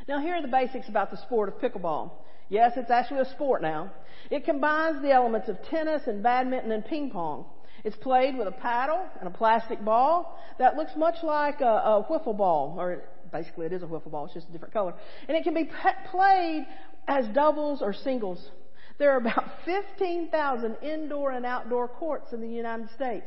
Now, 0.08 0.20
here 0.20 0.34
are 0.34 0.43
the 0.43 0.49
basics 0.49 0.88
about 0.88 1.11
the 1.11 1.19
sport 1.19 1.49
of 1.49 1.58
pickleball. 1.61 2.12
Yes, 2.49 2.73
it's 2.76 2.90
actually 2.90 3.20
a 3.20 3.31
sport 3.31 3.62
now. 3.62 3.93
It 4.31 4.44
combines 4.44 5.00
the 5.02 5.12
elements 5.12 5.49
of 5.49 5.62
tennis 5.70 6.02
and 6.06 6.23
badminton 6.23 6.73
and 6.73 6.84
ping 6.84 7.11
pong. 7.11 7.46
It's 7.84 7.96
played 7.96 8.37
with 8.37 8.46
a 8.46 8.52
paddle 8.52 9.06
and 9.19 9.29
a 9.29 9.31
plastic 9.31 9.84
ball 9.84 10.38
that 10.58 10.76
looks 10.76 10.93
much 10.96 11.17
like 11.23 11.61
a, 11.61 11.64
a 11.64 12.06
wiffle 12.08 12.37
ball, 12.37 12.76
or 12.79 13.02
basically 13.32 13.67
it 13.67 13.73
is 13.73 13.82
a 13.82 13.87
wiffle 13.87 14.11
ball, 14.11 14.26
it's 14.26 14.34
just 14.34 14.49
a 14.49 14.52
different 14.52 14.73
color. 14.73 14.94
And 15.26 15.37
it 15.37 15.43
can 15.43 15.55
be 15.55 15.64
pe- 15.64 16.11
played 16.11 16.67
as 17.08 17.26
doubles 17.34 17.82
or 17.82 17.93
singles. 17.93 18.50
There 18.99 19.11
are 19.11 19.19
about 19.19 19.44
15,000 19.64 20.76
indoor 20.82 21.32
and 21.32 21.44
outdoor 21.44 21.88
courts 21.88 22.32
in 22.32 22.40
the 22.40 22.49
United 22.49 22.88
States. 22.94 23.26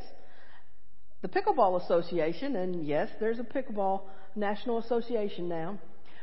The 1.22 1.28
Pickleball 1.28 1.82
Association, 1.82 2.56
and 2.56 2.86
yes, 2.86 3.08
there's 3.20 3.38
a 3.38 3.42
Pickleball 3.42 4.02
National 4.36 4.78
Association 4.78 5.48
now, 5.48 5.78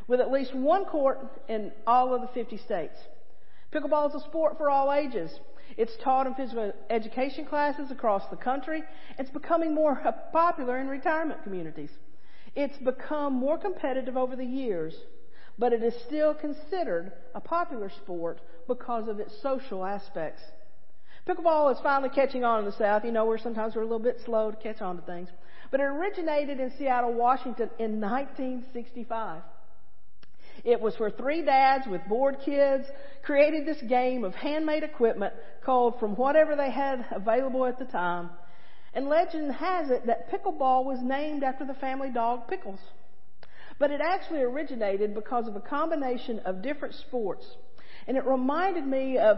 with 0.08 0.20
at 0.20 0.32
least 0.32 0.56
one 0.56 0.86
court 0.86 1.20
in 1.48 1.72
all 1.86 2.14
of 2.14 2.22
the 2.22 2.28
50 2.28 2.58
states. 2.58 2.96
Pickleball 3.74 4.10
is 4.10 4.22
a 4.22 4.26
sport 4.26 4.58
for 4.58 4.70
all 4.70 4.94
ages. 4.94 5.32
It's 5.78 5.96
taught 6.04 6.28
in 6.28 6.36
physical 6.36 6.74
education 6.90 7.46
classes 7.46 7.92
across 7.92 8.28
the 8.30 8.36
country. 8.36 8.84
It's 9.18 9.30
becoming 9.30 9.74
more 9.74 9.96
popular 10.32 10.80
in 10.80 10.88
retirement 10.88 11.44
communities. 11.44 11.92
It's 12.56 12.78
become 12.78 13.34
more 13.34 13.58
competitive 13.58 14.16
over 14.16 14.36
the 14.36 14.46
years, 14.46 14.96
but 15.58 15.74
it 15.74 15.82
is 15.82 15.94
still 16.06 16.34
considered 16.34 17.12
a 17.34 17.42
popular 17.42 17.90
sport 17.90 18.42
because 18.68 19.08
of 19.08 19.20
its 19.20 19.42
social 19.42 19.84
aspects. 19.84 20.42
Pickleball 21.28 21.72
is 21.72 21.80
finally 21.82 22.10
catching 22.10 22.44
on 22.44 22.60
in 22.60 22.66
the 22.66 22.72
South. 22.74 23.06
You 23.06 23.12
know, 23.12 23.26
where 23.26 23.38
sometimes 23.38 23.76
we're 23.76 23.82
a 23.84 23.86
little 23.86 24.00
bit 24.00 24.20
slow 24.26 24.52
to 24.52 24.58
catch 24.58 24.82
on 24.82 24.98
to 24.98 25.02
things. 25.04 25.30
But 25.72 25.80
it 25.80 25.84
originated 25.84 26.60
in 26.60 26.72
Seattle, 26.78 27.14
Washington 27.14 27.70
in 27.80 28.02
1965. 28.02 29.42
It 30.64 30.80
was 30.80 31.00
where 31.00 31.10
three 31.10 31.44
dads 31.44 31.88
with 31.88 32.02
bored 32.08 32.38
kids 32.46 32.86
created 33.24 33.66
this 33.66 33.82
game 33.82 34.24
of 34.24 34.34
handmade 34.36 34.84
equipment 34.84 35.34
called 35.66 36.00
from 36.00 36.16
whatever 36.16 36.56
they 36.56 36.72
had 36.72 37.06
available 37.12 37.66
at 37.66 37.80
the 37.80 37.86
time. 37.86 38.30
And 38.94 39.10
legend 39.10 39.52
has 39.54 39.90
it 39.90 40.06
that 40.06 40.30
pickleball 40.30 40.86
was 40.86 41.00
named 41.02 41.44
after 41.44 41.66
the 41.66 41.74
family 41.74 42.10
dog 42.10 42.48
Pickles. 42.48 42.80
But 43.80 43.92
it 43.92 44.02
actually 44.02 44.42
originated 44.42 45.16
because 45.16 45.48
of 45.48 45.56
a 45.56 45.60
combination 45.60 46.40
of 46.40 46.62
different 46.62 46.94
sports 46.94 47.46
and 48.08 48.18
it 48.18 48.26
reminded 48.26 48.86
me 48.86 49.18
of 49.18 49.38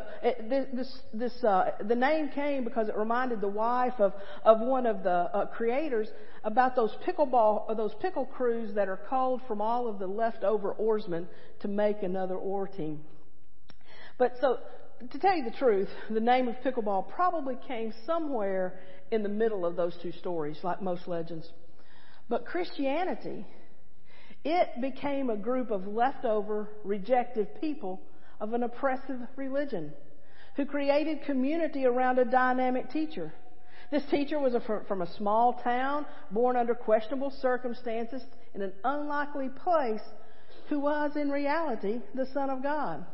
this. 0.50 1.00
This 1.14 1.44
uh, 1.44 1.72
the 1.88 1.96
name 1.96 2.30
came 2.30 2.64
because 2.64 2.88
it 2.88 2.98
reminded 2.98 3.42
the 3.42 3.48
wife 3.48 3.94
of 4.00 4.14
of 4.44 4.60
one 4.60 4.86
of 4.86 5.04
the 5.04 5.10
uh, 5.10 5.46
creators 5.48 6.08
about 6.44 6.76
those 6.76 6.96
pickleball 7.08 7.70
uh, 7.70 7.74
those 7.74 7.94
pickle 8.02 8.26
crews 8.26 8.74
that 8.76 8.88
are 8.88 9.00
called 9.10 9.42
from 9.48 9.62
all 9.62 9.88
of 9.88 10.00
the 10.00 10.08
leftover 10.08 10.72
oarsmen 10.74 11.28
to 11.62 11.68
make 11.68 12.04
another 12.04 12.36
oar 12.36 12.68
team. 12.68 13.02
But 14.18 14.34
so 14.42 14.58
to 15.12 15.20
tell 15.20 15.36
you 15.36 15.44
the 15.44 15.58
truth, 15.58 15.90
the 16.10 16.20
name 16.20 16.48
of 16.48 16.56
pickleball 16.64 17.10
probably 17.10 17.58
came 17.68 17.94
somewhere 18.06 18.80
in 19.12 19.24
the 19.24 19.30
middle 19.30 19.66
of 19.66 19.76
those 19.76 19.96
two 20.02 20.12
stories, 20.14 20.58
like 20.64 20.82
most 20.82 21.08
legends. 21.08 21.48
But 22.28 22.46
Christianity, 22.46 23.46
it 24.44 24.70
became 24.82 25.30
a 25.30 25.38
group 25.38 25.70
of 25.70 25.86
leftover, 25.86 26.70
rejected 26.84 27.62
people 27.62 28.02
of 28.40 28.54
an 28.54 28.64
oppressive 28.64 29.20
religion 29.36 29.94
who 30.56 30.66
created 30.66 31.24
community 31.26 31.86
around 31.86 32.20
a 32.20 32.26
dynamic 32.26 32.90
teacher. 32.90 33.34
This 33.92 34.04
teacher 34.10 34.40
was 34.40 34.56
a, 34.56 34.62
from 34.88 35.02
a 35.02 35.16
small 35.16 35.54
town, 35.64 36.06
born 36.32 36.56
under 36.56 36.74
questionable 36.74 37.32
circumstances 37.42 38.24
in 38.54 38.62
an 38.62 38.74
unlikely 38.84 39.50
place, 39.64 40.02
who 40.70 40.80
was 40.80 41.16
in 41.16 41.30
reality 41.30 42.00
the 42.16 42.26
Son 42.34 42.50
of 42.50 42.64
God. 42.64 43.06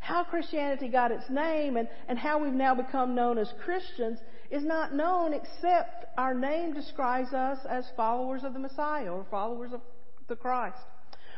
How 0.00 0.24
Christianity 0.24 0.88
got 0.88 1.12
its 1.12 1.28
name 1.30 1.76
and, 1.76 1.88
and 2.08 2.18
how 2.18 2.38
we've 2.38 2.52
now 2.52 2.74
become 2.74 3.14
known 3.14 3.38
as 3.38 3.52
Christians 3.64 4.18
is 4.50 4.64
not 4.64 4.94
known 4.94 5.32
except 5.32 6.06
our 6.18 6.34
name 6.34 6.74
describes 6.74 7.32
us 7.32 7.58
as 7.68 7.84
followers 7.96 8.42
of 8.44 8.52
the 8.52 8.58
Messiah 8.58 9.12
or 9.12 9.26
followers 9.30 9.72
of 9.72 9.80
the 10.28 10.36
Christ. 10.36 10.82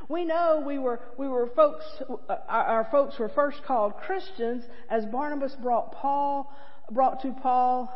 We 0.09 0.25
know 0.25 0.63
we 0.67 0.79
were, 0.79 1.01
we 1.17 1.29
were 1.29 1.49
folks, 1.57 1.85
uh, 2.29 2.37
our 2.49 2.89
folks 2.91 3.19
were 3.19 3.31
first 3.31 3.63
called 3.67 3.97
Christians 3.97 4.65
as 4.91 5.07
Barnabas 5.07 5.55
brought 5.63 5.93
Paul, 5.93 6.53
brought 6.91 7.23
to 7.23 7.33
Paul 7.43 7.93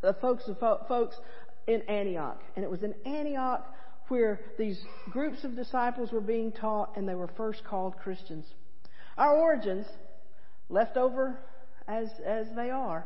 the 0.00 0.14
folks, 0.14 0.44
the 0.46 0.54
folks 0.88 1.16
in 1.66 1.82
Antioch. 1.82 2.40
And 2.56 2.64
it 2.64 2.70
was 2.70 2.82
in 2.82 2.94
Antioch 3.04 3.66
where 4.08 4.40
these 4.58 4.78
groups 5.10 5.44
of 5.44 5.56
disciples 5.56 6.10
were 6.12 6.20
being 6.20 6.52
taught 6.52 6.96
and 6.96 7.08
they 7.08 7.14
were 7.14 7.30
first 7.36 7.64
called 7.64 7.96
Christians. 7.98 8.46
Our 9.16 9.36
origins, 9.36 9.86
left 10.68 10.96
over 10.96 11.38
as, 11.86 12.08
as 12.24 12.46
they 12.56 12.70
are, 12.70 13.04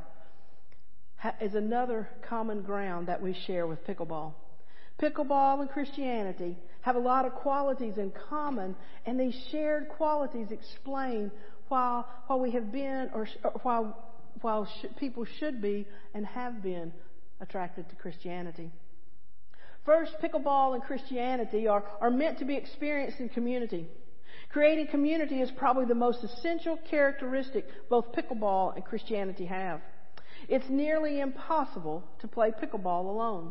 is 1.41 1.55
another 1.55 2.09
common 2.29 2.63
ground 2.63 3.09
that 3.09 3.21
we 3.21 3.37
share 3.47 3.67
with 3.67 3.85
pickleball. 3.87 4.35
Pickleball 5.01 5.61
and 5.61 5.69
Christianity 5.71 6.57
have 6.87 6.95
a 6.95 7.01
lot 7.01 7.27
of 7.27 7.35
qualities 7.35 7.99
in 7.99 8.13
common, 8.31 8.77
and 9.07 9.19
these 9.19 9.37
shared 9.51 9.89
qualities 9.89 10.53
explain 10.53 11.33
why, 11.67 12.05
why 12.29 12.37
we 12.37 12.53
have 12.53 12.71
been, 12.71 13.11
or, 13.13 13.27
or 13.43 13.51
why, 13.65 13.91
why 14.41 14.65
sh- 14.65 14.87
people 14.97 15.27
should 15.41 15.61
be 15.61 15.85
and 16.15 16.25
have 16.25 16.63
been 16.63 16.93
attracted 17.41 17.89
to 17.89 17.97
Christianity. 17.97 18.71
First, 19.85 20.13
pickleball 20.23 20.75
and 20.75 20.83
Christianity 20.85 21.67
are, 21.67 21.83
are 22.01 22.11
meant 22.11 22.39
to 22.39 22.45
be 22.45 22.55
experienced 22.55 23.19
in 23.19 23.31
community. 23.31 23.89
Creating 24.51 24.87
community 24.87 25.41
is 25.41 25.51
probably 25.57 25.87
the 25.87 25.95
most 25.97 26.23
essential 26.23 26.79
characteristic 26.89 27.67
both 27.91 28.13
pickleball 28.13 28.77
and 28.77 28.85
Christianity 28.85 29.47
have. 29.47 29.81
It's 30.49 30.71
nearly 30.71 31.19
impossible 31.19 32.05
to 32.21 32.29
play 32.29 32.53
pickleball 32.53 33.07
alone. 33.07 33.51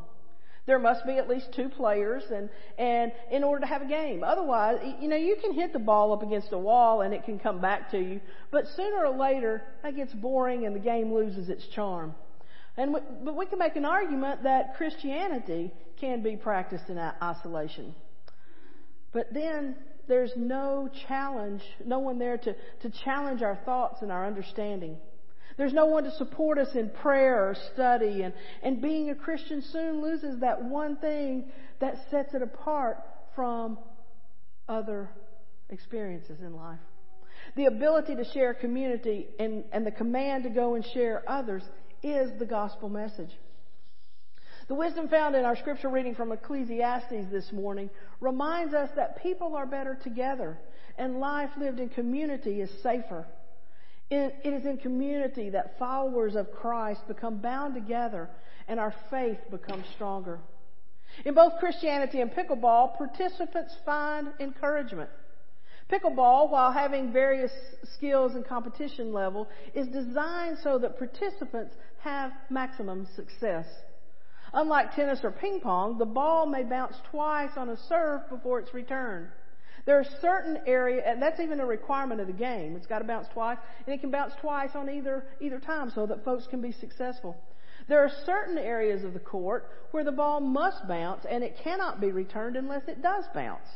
There 0.65 0.79
must 0.79 1.05
be 1.05 1.17
at 1.17 1.29
least 1.29 1.53
two 1.55 1.69
players 1.69 2.23
and, 2.33 2.49
and 2.79 3.11
in 3.31 3.43
order 3.43 3.61
to 3.61 3.67
have 3.67 3.83
a 3.83 3.87
game. 3.87 4.23
Otherwise, 4.23 4.79
you 4.99 5.07
know, 5.07 5.15
you 5.15 5.35
can 5.39 5.53
hit 5.53 5.73
the 5.73 5.79
ball 5.79 6.11
up 6.11 6.23
against 6.23 6.51
a 6.53 6.57
wall 6.57 7.01
and 7.01 7.13
it 7.13 7.23
can 7.23 7.37
come 7.37 7.61
back 7.61 7.91
to 7.91 7.99
you, 7.99 8.19
but 8.51 8.65
sooner 8.75 9.05
or 9.05 9.15
later 9.15 9.61
that 9.83 9.95
gets 9.95 10.11
boring 10.13 10.65
and 10.65 10.75
the 10.75 10.79
game 10.79 11.13
loses 11.13 11.49
its 11.49 11.67
charm. 11.75 12.15
And 12.77 12.93
we, 12.93 12.99
but 13.23 13.35
we 13.35 13.45
can 13.45 13.59
make 13.59 13.75
an 13.75 13.85
argument 13.85 14.43
that 14.43 14.75
Christianity 14.75 15.71
can 15.99 16.23
be 16.23 16.35
practiced 16.35 16.89
in 16.89 16.97
isolation. 16.97 17.93
But 19.13 19.33
then 19.33 19.75
there's 20.07 20.31
no 20.35 20.89
challenge, 21.07 21.61
no 21.85 21.99
one 21.99 22.19
there 22.19 22.37
to, 22.37 22.53
to 22.53 22.89
challenge 23.03 23.41
our 23.41 23.55
thoughts 23.65 24.01
and 24.01 24.11
our 24.11 24.25
understanding. 24.25 24.97
There's 25.57 25.73
no 25.73 25.85
one 25.85 26.03
to 26.03 26.11
support 26.11 26.57
us 26.57 26.75
in 26.75 26.89
prayer 26.89 27.49
or 27.49 27.55
study. 27.73 28.23
And, 28.23 28.33
and 28.61 28.81
being 28.81 29.09
a 29.09 29.15
Christian 29.15 29.61
soon 29.61 30.01
loses 30.01 30.39
that 30.41 30.63
one 30.63 30.97
thing 30.97 31.45
that 31.79 31.95
sets 32.11 32.33
it 32.33 32.41
apart 32.41 32.97
from 33.35 33.77
other 34.67 35.09
experiences 35.69 36.39
in 36.41 36.55
life. 36.55 36.79
The 37.55 37.65
ability 37.65 38.15
to 38.15 38.25
share 38.33 38.53
community 38.53 39.27
and, 39.39 39.63
and 39.71 39.85
the 39.85 39.91
command 39.91 40.43
to 40.43 40.49
go 40.49 40.75
and 40.75 40.85
share 40.93 41.23
others 41.27 41.63
is 42.03 42.37
the 42.39 42.45
gospel 42.45 42.89
message. 42.89 43.31
The 44.67 44.75
wisdom 44.75 45.07
found 45.09 45.35
in 45.35 45.45
our 45.45 45.55
scripture 45.55 45.89
reading 45.89 46.15
from 46.15 46.31
Ecclesiastes 46.31 47.29
this 47.31 47.51
morning 47.51 47.89
reminds 48.19 48.73
us 48.73 48.89
that 48.95 49.21
people 49.21 49.55
are 49.55 49.65
better 49.65 49.95
together 50.03 50.57
and 50.97 51.19
life 51.19 51.51
lived 51.57 51.79
in 51.79 51.89
community 51.89 52.61
is 52.61 52.69
safer. 52.81 53.27
It 54.09 54.35
is 54.43 54.65
in 54.65 54.77
community 54.77 55.49
that 55.49 55.79
followers 55.79 56.35
of 56.35 56.51
Christ 56.51 57.07
become 57.07 57.37
bound 57.37 57.73
together 57.73 58.29
and 58.67 58.79
our 58.79 58.93
faith 59.09 59.39
becomes 59.49 59.85
stronger. 59.95 60.39
In 61.23 61.33
both 61.33 61.59
Christianity 61.59 62.21
and 62.21 62.31
pickleball, 62.31 62.97
participants 62.97 63.75
find 63.85 64.29
encouragement. 64.39 65.09
Pickleball, 65.89 66.49
while 66.49 66.71
having 66.71 67.13
various 67.13 67.51
skills 67.95 68.33
and 68.33 68.45
competition 68.45 69.13
level, 69.13 69.47
is 69.73 69.87
designed 69.87 70.57
so 70.63 70.77
that 70.79 70.97
participants 70.97 71.75
have 71.99 72.31
maximum 72.49 73.07
success. 73.15 73.67
Unlike 74.53 74.95
tennis 74.95 75.19
or 75.23 75.31
ping 75.31 75.59
pong, 75.59 75.97
the 75.97 76.05
ball 76.05 76.45
may 76.45 76.63
bounce 76.63 76.95
twice 77.11 77.51
on 77.55 77.69
a 77.69 77.77
serve 77.87 78.21
before 78.29 78.59
it's 78.59 78.73
returned. 78.73 79.27
There 79.85 79.99
are 79.99 80.05
certain 80.19 80.59
areas, 80.65 81.03
and 81.05 81.21
that's 81.21 81.39
even 81.39 81.59
a 81.59 81.65
requirement 81.65 82.19
of 82.19 82.27
the 82.27 82.33
game. 82.33 82.75
It's 82.75 82.87
got 82.87 82.99
to 82.99 83.05
bounce 83.05 83.27
twice, 83.27 83.57
and 83.85 83.93
it 83.93 84.01
can 84.01 84.09
bounce 84.09 84.33
twice 84.41 84.71
on 84.75 84.89
either, 84.89 85.25
either 85.39 85.59
time 85.59 85.91
so 85.93 86.07
that 86.07 86.25
folks 86.25 86.47
can 86.47 86.59
be 86.59 86.71
successful. 86.71 87.37
There 87.87 87.99
are 87.99 88.09
certain 88.25 88.57
areas 88.57 89.03
of 89.03 89.13
the 89.13 89.19
court 89.19 89.69
where 89.91 90.03
the 90.03 90.11
ball 90.11 90.39
must 90.39 90.87
bounce 90.87 91.25
and 91.29 91.43
it 91.43 91.57
cannot 91.63 92.01
be 92.01 92.11
returned 92.11 92.55
unless 92.55 92.87
it 92.87 93.01
does 93.01 93.25
bounce. 93.33 93.67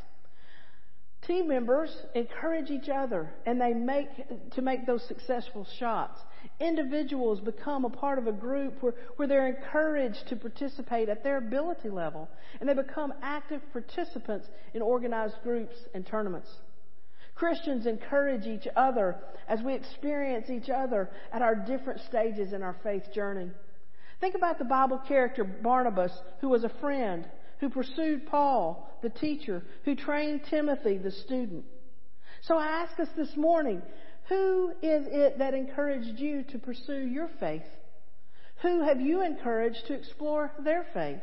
Team 1.30 1.48
members 1.48 1.96
encourage 2.16 2.72
each 2.72 2.90
other 2.90 3.32
and 3.46 3.62
they 3.62 3.72
make 3.72 4.10
to 4.54 4.64
make 4.64 4.88
those 4.88 5.08
successful 5.08 5.64
shots. 5.78 6.20
Individuals 6.60 7.40
become 7.40 7.86
a 7.86 7.90
part 7.92 8.18
of 8.18 8.26
a 8.26 8.32
group 8.32 8.82
where, 8.82 8.96
where 9.16 9.28
they're 9.28 9.48
encouraged 9.48 10.28
to 10.30 10.36
participate 10.36 11.08
at 11.08 11.24
their 11.24 11.38
ability 11.38 11.90
level 11.90 12.28
and 12.60 12.68
they 12.68 12.74
become 12.74 13.14
active 13.22 13.62
participants 13.72 14.48
in 14.74 14.82
organized 14.82 15.36
groups 15.44 15.76
and 15.94 16.04
tournaments. 16.04 16.50
Christians 17.36 17.86
encourage 17.86 18.48
each 18.48 18.68
other 18.76 19.16
as 19.48 19.62
we 19.62 19.76
experience 19.76 20.50
each 20.50 20.72
other 20.72 21.12
at 21.32 21.44
our 21.44 21.54
different 21.54 22.02
stages 22.10 22.54
in 22.54 22.64
our 22.64 22.76
faith 22.82 23.04
journey. 23.14 23.52
Think 24.20 24.34
about 24.34 24.58
the 24.58 24.66
Bible 24.66 25.00
character 25.08 25.44
Barnabas, 25.44 26.12
who 26.42 26.50
was 26.50 26.64
a 26.64 26.72
friend, 26.82 27.28
who 27.60 27.70
pursued 27.70 28.28
Paul, 28.28 28.90
the 29.02 29.10
teacher, 29.10 29.64
who 29.86 29.96
trained 29.96 30.42
Timothy, 30.50 30.98
the 30.98 31.12
student. 31.12 31.66
So 32.42 32.58
I 32.58 32.68
ask 32.68 33.00
us 33.00 33.10
this 33.18 33.36
morning, 33.36 33.82
who 34.30 34.70
is 34.82 35.06
it 35.08 35.40
that 35.40 35.54
encouraged 35.54 36.20
you 36.20 36.44
to 36.52 36.60
pursue 36.60 37.00
your 37.00 37.30
faith? 37.40 37.64
Who 38.62 38.82
have 38.84 39.02
you 39.02 39.22
encouraged 39.22 39.88
to 39.88 39.94
explore 39.94 40.52
their 40.64 40.86
faith? 40.94 41.22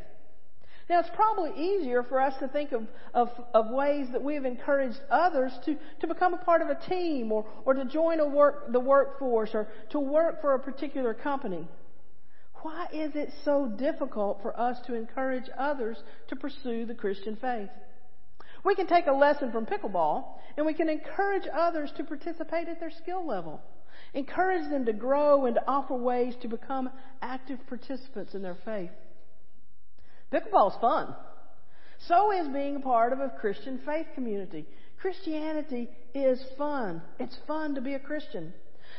Now, 0.89 1.01
it's 1.01 1.11
probably 1.15 1.51
easier 1.61 2.05
for 2.05 2.21
us 2.21 2.35
to 2.39 2.47
think 2.47 2.71
of, 2.71 2.87
of, 3.13 3.29
of, 3.53 3.71
ways 3.71 4.07
that 4.13 4.23
we 4.23 4.35
have 4.35 4.45
encouraged 4.45 5.01
others 5.11 5.53
to, 5.65 5.77
to 6.01 6.07
become 6.07 6.33
a 6.33 6.39
part 6.39 6.63
of 6.63 6.69
a 6.69 6.79
team 6.89 7.33
or, 7.33 7.45
or 7.65 7.75
to 7.75 7.85
join 7.87 8.21
a 8.21 8.29
work, 8.29 8.73
the 8.73 8.79
workforce 8.79 9.51
or 9.53 9.67
to 9.91 9.99
work 9.99 10.41
for 10.41 10.55
a 10.55 10.61
particular 10.61 11.13
company. 11.13 11.67
Why 12.63 12.87
is 12.93 13.15
it 13.15 13.33
so 13.45 13.69
difficult 13.79 14.41
for 14.43 14.59
us 14.59 14.79
to 14.87 14.95
encourage 14.95 15.49
others 15.59 15.97
to 16.29 16.37
pursue 16.37 16.87
the 16.87 16.95
Christian 16.95 17.37
faith? 17.37 17.71
We 18.65 18.75
can 18.75 18.87
take 18.87 19.07
a 19.07 19.13
lesson 19.13 19.53
from 19.53 19.67
pickleball 19.67 20.25
and 20.57 20.67
we 20.67 20.75
can 20.75 20.89
encourage 20.89 21.45
others 21.55 21.93
to 21.97 22.05
participate 22.05 22.69
at 22.69 22.81
their 22.81 22.91
skill 22.91 23.27
level. 23.27 23.61
Encourage 24.15 24.69
them 24.71 24.85
to 24.87 24.93
grow 24.93 25.47
and 25.47 25.55
to 25.55 25.63
offer 25.69 25.95
ways 25.95 26.35
to 26.43 26.49
become 26.49 26.91
active 27.23 27.59
participants 27.69 28.35
in 28.35 28.43
their 28.43 28.57
faith. 28.65 28.91
Pickleball 30.33 30.73
is 30.73 30.81
fun. 30.81 31.15
So 32.09 32.33
is 32.33 32.49
being 32.49 32.77
a 32.77 32.81
part 32.81 33.13
of 33.13 33.21
a 33.21 33.33
Christian 33.41 33.81
faith 33.87 34.07
community. 34.15 34.67
Christianity 35.01 35.89
is 36.15 36.43
fun. 36.59 37.03
It's 37.19 37.37
fun 37.47 37.75
to 37.75 37.81
be 37.81 37.95
a 37.95 37.99
Christian. 37.99 38.53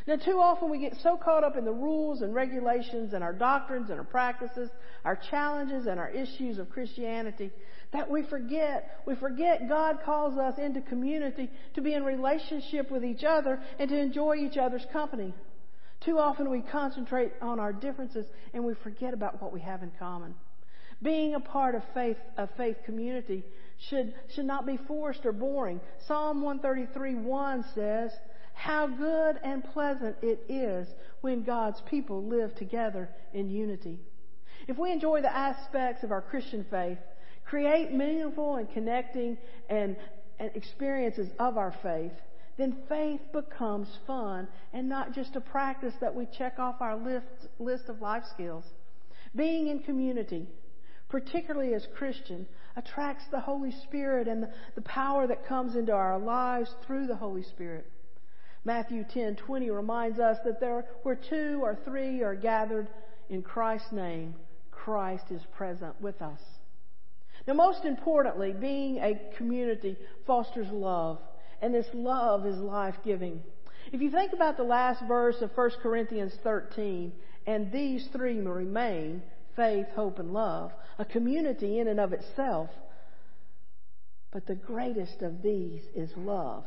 Now, 0.08 0.16
too 0.16 0.40
often 0.40 0.70
we 0.70 0.80
get 0.80 0.96
so 1.04 1.18
caught 1.18 1.44
up 1.44 1.58
in 1.58 1.66
the 1.66 1.74
rules 1.74 2.22
and 2.22 2.34
regulations 2.34 3.14
and 3.14 3.22
our 3.22 3.34
doctrines 3.34 3.90
and 3.90 4.00
our 4.00 4.06
practices, 4.06 4.70
our 5.04 5.20
challenges 5.30 5.86
and 5.86 6.00
our 6.00 6.10
issues 6.10 6.60
of 6.60 6.70
Christianity 6.70 7.52
that 7.92 8.10
we 8.10 8.24
forget. 8.24 9.02
We 9.06 9.16
forget 9.16 9.68
God 9.68 10.00
calls 10.06 10.38
us 10.38 10.58
into 10.60 10.80
community 10.80 11.50
to 11.76 11.82
be 11.82 11.94
in 11.94 12.06
relationship 12.06 12.90
with 12.90 13.04
each 13.04 13.26
other 13.26 13.60
and 13.80 13.90
to 13.90 13.98
enjoy 13.98 14.38
each 14.38 14.56
other's 14.56 14.86
company. 14.94 15.34
Too 16.06 16.20
often 16.20 16.50
we 16.50 16.62
concentrate 16.62 17.34
on 17.42 17.60
our 17.60 17.74
differences 17.74 18.28
and 18.54 18.64
we 18.64 18.76
forget 18.76 19.14
about 19.14 19.42
what 19.42 19.52
we 19.52 19.60
have 19.60 19.84
in 19.84 19.92
common. 20.00 20.36
Being 21.02 21.36
a 21.36 21.42
part 21.42 21.76
of 21.76 21.84
faith, 21.94 22.18
a 22.38 22.48
faith 22.56 22.78
community 22.86 23.44
should, 23.90 24.14
should 24.34 24.46
not 24.46 24.66
be 24.66 24.78
forced 24.88 25.26
or 25.26 25.34
boring. 25.34 25.82
Psalm 26.08 26.42
133 26.42 27.16
1 27.16 27.66
says, 27.76 28.12
How 28.58 28.88
good 28.88 29.40
and 29.44 29.64
pleasant 29.64 30.18
it 30.24 30.44
is 30.50 30.88
when 31.22 31.44
God's 31.44 31.80
people 31.82 32.24
live 32.24 32.56
together 32.56 33.08
in 33.32 33.52
unity. 33.52 34.00
If 34.68 34.80
we 34.80 34.92
enjoy 34.92 35.22
the 35.22 35.34
aspects 35.34 36.04
of 36.04 36.12
our 36.12 36.24
Christian 36.24 36.66
faith, 36.70 36.98
create 37.46 37.94
meaningful 37.94 38.56
and 38.56 38.70
connecting 38.74 39.38
and, 39.70 39.96
and 40.40 40.50
experiences 40.56 41.30
of 41.38 41.58
our 41.58 41.74
faith, 41.84 42.12
then 42.58 42.76
faith 42.90 43.22
becomes 43.32 43.88
fun 44.08 44.48
and 44.74 44.90
not 44.90 45.14
just 45.14 45.36
a 45.36 45.42
practice 45.42 45.94
that 46.02 46.16
we 46.16 46.26
check 46.36 46.58
off 46.58 46.82
our 46.82 46.98
list, 46.98 47.48
list 47.60 47.90
of 47.90 48.02
life 48.02 48.24
skills. 48.34 48.66
Being 49.36 49.68
in 49.68 49.80
community, 49.80 50.48
particularly 51.10 51.76
as 51.76 51.88
Christian, 51.96 52.48
attracts 52.76 53.26
the 53.30 53.40
Holy 53.40 53.72
Spirit 53.84 54.28
and 54.28 54.44
the, 54.44 54.50
the 54.74 54.82
power 54.82 55.28
that 55.28 55.46
comes 55.46 55.76
into 55.76 55.92
our 55.92 56.18
lives 56.18 56.74
through 56.88 57.06
the 57.06 57.16
Holy 57.16 57.44
Spirit. 57.44 57.86
Matthew 58.68 59.06
10:20 59.06 59.74
reminds 59.74 60.20
us 60.20 60.40
that 60.44 60.60
there 60.60 60.86
where 61.04 61.16
two 61.16 61.62
or 61.64 61.74
three 61.86 62.22
are 62.22 62.36
gathered 62.36 62.90
in 63.30 63.42
Christ's 63.42 63.94
name, 63.94 64.36
Christ 64.72 65.32
is 65.32 65.42
present 65.56 66.00
with 66.02 66.22
us. 66.22 66.42
Now 67.48 67.54
most 67.54 67.86
importantly, 67.86 68.52
being 68.52 68.98
a 68.98 69.32
community 69.38 69.96
fosters 70.26 70.70
love, 70.70 71.18
and 71.62 71.74
this 71.74 71.88
love 71.94 72.46
is 72.46 72.58
life-giving. 72.58 73.42
If 73.94 74.02
you 74.02 74.12
think 74.12 74.34
about 74.34 74.58
the 74.58 74.64
last 74.64 75.02
verse 75.08 75.42
of 75.42 75.56
1 75.56 75.80
Corinthians 75.82 76.36
13, 76.44 77.14
and 77.46 77.72
these 77.72 78.06
three 78.08 78.38
remain, 78.42 79.22
faith, 79.56 79.88
hope, 79.96 80.20
and 80.20 80.34
love, 80.34 80.74
a 81.00 81.06
community 81.06 81.80
in 81.80 81.88
and 81.88 82.02
of 82.02 82.12
itself. 82.12 82.70
But 84.32 84.46
the 84.46 84.56
greatest 84.56 85.22
of 85.22 85.42
these 85.42 85.84
is 85.96 86.12
love. 86.18 86.66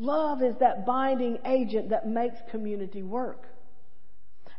Love 0.00 0.42
is 0.42 0.54
that 0.60 0.86
binding 0.86 1.36
agent 1.44 1.90
that 1.90 2.08
makes 2.08 2.38
community 2.50 3.02
work. 3.02 3.44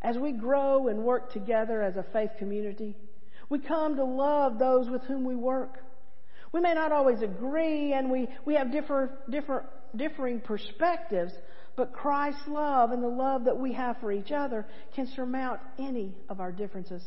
As 0.03 0.15
we 0.15 0.33
grow 0.33 0.88
and 0.88 1.03
work 1.03 1.33
together 1.33 1.81
as 1.81 1.95
a 1.95 2.05
faith 2.13 2.29
community, 2.38 2.95
we 3.50 3.57
come 3.57 3.95
to 3.95 4.05
love 4.05 4.60
those 4.60 4.88
with 4.88 5.01
whom 5.03 5.25
we 5.25 5.36
work. 5.36 5.83
We 6.51 6.62
may 6.62 6.75
not 6.75 6.91
always 6.91 7.24
agree 7.24 7.91
and 7.93 8.12
we, 8.12 8.27
we 8.45 8.53
have 8.53 8.71
differ, 8.71 9.17
differ, 9.31 9.65
differing 9.95 10.41
perspectives, 10.41 11.33
but 11.75 11.91
Christ's 11.91 12.48
love 12.48 12.91
and 12.91 13.01
the 13.01 13.07
love 13.07 13.45
that 13.45 13.57
we 13.57 13.74
have 13.74 13.98
for 14.00 14.12
each 14.12 14.31
other 14.31 14.67
can 14.93 15.07
surmount 15.15 15.60
any 15.79 16.13
of 16.29 16.39
our 16.39 16.51
differences. 16.51 17.03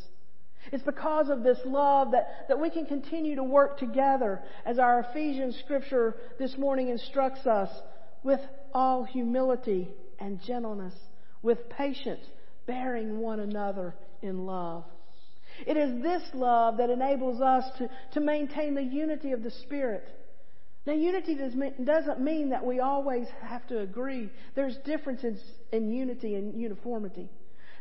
It's 0.73 0.83
because 0.83 1.29
of 1.29 1.41
this 1.41 1.59
love 1.63 2.11
that, 2.11 2.49
that 2.49 2.59
we 2.59 2.69
can 2.69 2.85
continue 2.85 3.35
to 3.35 3.43
work 3.43 3.77
together 3.77 4.41
as 4.65 4.77
our 4.77 5.05
Ephesians 5.09 5.57
scripture 5.63 6.17
this 6.37 6.57
morning 6.57 6.89
instructs 6.89 7.47
us 7.47 7.69
with 8.25 8.41
all 8.73 9.03
humility 9.03 9.87
and 10.19 10.41
gentleness, 10.41 10.95
with 11.43 11.69
patience, 11.69 12.25
bearing 12.65 13.19
one 13.19 13.39
another 13.39 13.95
in 14.23 14.47
love. 14.47 14.83
It 15.65 15.77
is 15.77 16.01
this 16.01 16.23
love 16.33 16.77
that 16.77 16.89
enables 16.89 17.39
us 17.39 17.63
to, 17.77 17.89
to 18.13 18.19
maintain 18.19 18.73
the 18.73 18.83
unity 18.83 19.31
of 19.31 19.43
the 19.43 19.51
Spirit. 19.51 20.09
Now, 20.87 20.93
unity 20.93 21.35
does 21.35 21.53
doesn't 21.83 22.19
mean 22.19 22.49
that 22.49 22.65
we 22.65 22.79
always 22.79 23.27
have 23.41 23.65
to 23.67 23.79
agree. 23.79 24.29
There's 24.55 24.75
differences 24.85 25.39
in 25.71 25.91
unity 25.91 26.35
and 26.35 26.59
uniformity. 26.59 27.29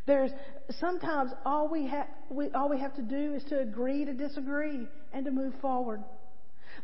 There's 0.06 0.30
sometimes 0.78 1.32
all 1.46 1.68
we, 1.68 1.86
have 1.86 2.06
we, 2.28 2.50
all 2.50 2.68
we 2.68 2.80
have 2.80 2.94
to 2.96 3.02
do 3.02 3.34
is 3.34 3.42
to 3.44 3.60
agree 3.60 4.04
to 4.04 4.12
disagree 4.12 4.86
and 5.14 5.24
to 5.24 5.30
move 5.30 5.54
forward. 5.62 6.04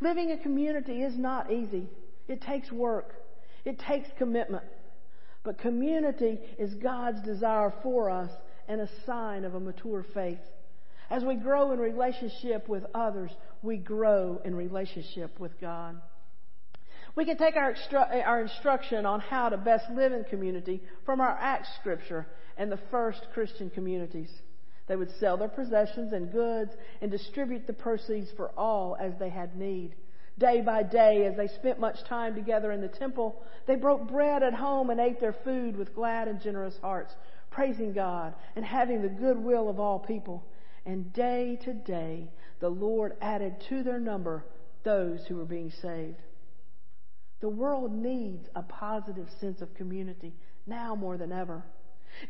Living 0.01 0.31
a 0.33 0.39
community 0.39 1.03
is 1.03 1.17
not 1.19 1.53
easy. 1.53 1.91
It 2.27 2.41
takes 2.41 2.73
work. 2.73 3.15
It 3.65 3.79
takes 3.79 4.09
commitment. 4.19 4.65
But 5.43 5.59
community 5.59 6.39
is 6.59 6.75
God's 6.75 7.23
desire 7.23 7.73
for 7.83 8.11
us 8.11 8.31
and 8.69 8.81
a 8.81 8.89
sign 9.07 9.45
of 9.45 9.55
a 9.55 9.61
mature 9.61 10.05
faith. 10.15 10.39
As 11.11 11.25
we 11.25 11.35
grow 11.35 11.73
in 11.73 11.81
relationship 11.81 12.69
with 12.69 12.85
others, 12.95 13.31
we 13.63 13.79
grow 13.79 14.41
in 14.45 14.55
relationship 14.55 15.41
with 15.41 15.59
God. 15.61 16.01
We 17.17 17.25
can 17.25 17.37
take 17.37 17.57
our, 17.57 17.75
extru- 17.75 18.27
our 18.27 18.43
instruction 18.43 19.05
on 19.05 19.21
how 19.21 19.49
to 19.49 19.57
best 19.57 19.91
live 19.91 20.13
in 20.13 20.25
community 20.25 20.81
from 21.05 21.21
our 21.21 21.37
Acts 21.41 21.69
scripture 21.81 22.27
and 22.57 22.71
the 22.71 22.79
first 22.91 23.27
Christian 23.35 23.71
communities. 23.71 24.31
They 24.87 24.97
would 24.97 25.11
sell 25.19 25.37
their 25.37 25.49
possessions 25.49 26.13
and 26.13 26.31
goods 26.31 26.71
and 27.01 27.11
distribute 27.11 27.67
the 27.67 27.73
proceeds 27.73 28.29
for 28.37 28.51
all 28.57 28.97
as 29.01 29.13
they 29.19 29.31
had 29.31 29.57
need. 29.57 29.95
Day 30.41 30.63
by 30.63 30.83
day, 30.83 31.27
as 31.27 31.37
they 31.37 31.49
spent 31.49 31.79
much 31.79 32.03
time 32.05 32.35
together 32.35 32.73
in 32.73 32.81
the 32.81 32.89
temple, 32.89 33.43
they 33.67 33.77
broke 33.77 34.09
bread 34.09 34.43
at 34.43 34.55
home 34.55 34.89
and 34.89 34.99
ate 34.99 35.21
their 35.21 35.35
food 35.35 35.77
with 35.77 35.95
glad 35.95 36.29
and 36.29 36.41
generous 36.41 36.79
hearts, 36.81 37.15
praising 37.51 37.93
God 37.93 38.33
and 38.57 38.65
having 38.65 39.03
the 39.03 39.09
goodwill 39.09 39.69
of 39.69 39.79
all 39.79 39.99
people. 39.99 40.43
And 40.87 41.13
day 41.13 41.59
to 41.65 41.75
day, 41.75 42.31
the 42.59 42.71
Lord 42.71 43.13
added 43.21 43.61
to 43.69 43.83
their 43.83 44.01
number 44.01 44.47
those 44.83 45.27
who 45.27 45.37
were 45.37 45.45
being 45.45 45.71
saved. 45.83 46.23
The 47.41 47.51
world 47.51 47.93
needs 47.93 48.49
a 48.57 48.63
positive 48.63 49.29
sense 49.41 49.61
of 49.61 49.75
community 49.75 50.33
now 50.67 50.95
more 50.95 51.19
than 51.19 51.33
ever. 51.33 51.63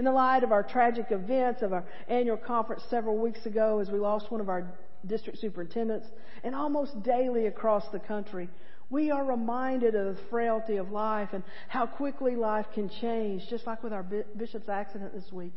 In 0.00 0.04
the 0.04 0.12
light 0.12 0.42
of 0.42 0.50
our 0.50 0.64
tragic 0.64 1.06
events 1.12 1.62
of 1.62 1.72
our 1.72 1.84
annual 2.08 2.36
conference 2.36 2.82
several 2.90 3.18
weeks 3.18 3.46
ago 3.46 3.78
as 3.78 3.88
we 3.88 4.00
lost 4.00 4.32
one 4.32 4.40
of 4.40 4.48
our 4.48 4.72
district 5.06 5.38
superintendents 5.38 6.06
and 6.44 6.54
almost 6.54 7.02
daily 7.02 7.46
across 7.46 7.88
the 7.88 7.98
country, 7.98 8.48
we 8.90 9.10
are 9.10 9.24
reminded 9.24 9.94
of 9.94 10.16
the 10.16 10.22
frailty 10.30 10.76
of 10.76 10.90
life 10.90 11.28
and 11.32 11.44
how 11.68 11.86
quickly 11.86 12.34
life 12.34 12.66
can 12.74 12.90
change, 13.00 13.48
just 13.48 13.66
like 13.66 13.82
with 13.82 13.92
our 13.92 14.02
bishop's 14.36 14.68
accident 14.68 15.14
this 15.14 15.32
week. 15.32 15.52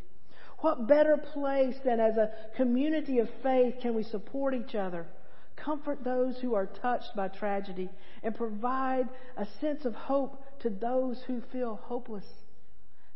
What 0.59 0.87
better 0.87 1.17
place 1.17 1.75
than 1.83 1.99
as 1.99 2.15
a 2.15 2.31
community 2.55 3.19
of 3.19 3.27
faith 3.41 3.75
can 3.81 3.95
we 3.95 4.03
support 4.03 4.53
each 4.53 4.75
other, 4.75 5.07
comfort 5.55 6.03
those 6.03 6.37
who 6.39 6.53
are 6.53 6.67
touched 6.67 7.15
by 7.15 7.27
tragedy, 7.27 7.89
and 8.21 8.35
provide 8.35 9.09
a 9.35 9.45
sense 9.59 9.83
of 9.83 9.93
hope 9.93 10.41
to 10.61 10.69
those 10.69 11.21
who 11.27 11.41
feel 11.51 11.79
hopeless? 11.83 12.25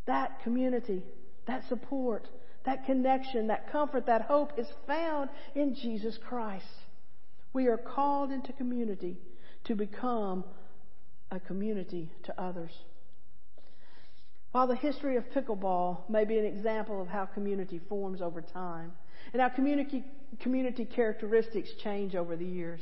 That 0.07 0.41
community, 0.43 1.03
that 1.45 1.67
support, 1.69 2.27
that 2.67 2.85
connection, 2.85 3.47
that 3.47 3.71
comfort, 3.71 4.05
that 4.05 4.23
hope 4.23 4.51
is 4.59 4.67
found 4.85 5.29
in 5.55 5.73
Jesus 5.73 6.19
Christ. 6.27 6.65
We 7.53 7.67
are 7.67 7.77
called 7.77 8.29
into 8.29 8.51
community 8.53 9.17
to 9.63 9.73
become 9.73 10.43
a 11.31 11.39
community 11.39 12.11
to 12.25 12.39
others. 12.39 12.71
While 14.51 14.67
the 14.67 14.75
history 14.75 15.15
of 15.15 15.23
pickleball 15.31 16.09
may 16.09 16.25
be 16.25 16.37
an 16.37 16.45
example 16.45 17.01
of 17.01 17.07
how 17.07 17.25
community 17.25 17.79
forms 17.87 18.21
over 18.21 18.41
time 18.41 18.91
and 19.31 19.41
how 19.41 19.49
community, 19.49 20.03
community 20.41 20.83
characteristics 20.83 21.69
change 21.81 22.15
over 22.15 22.35
the 22.35 22.45
years, 22.45 22.81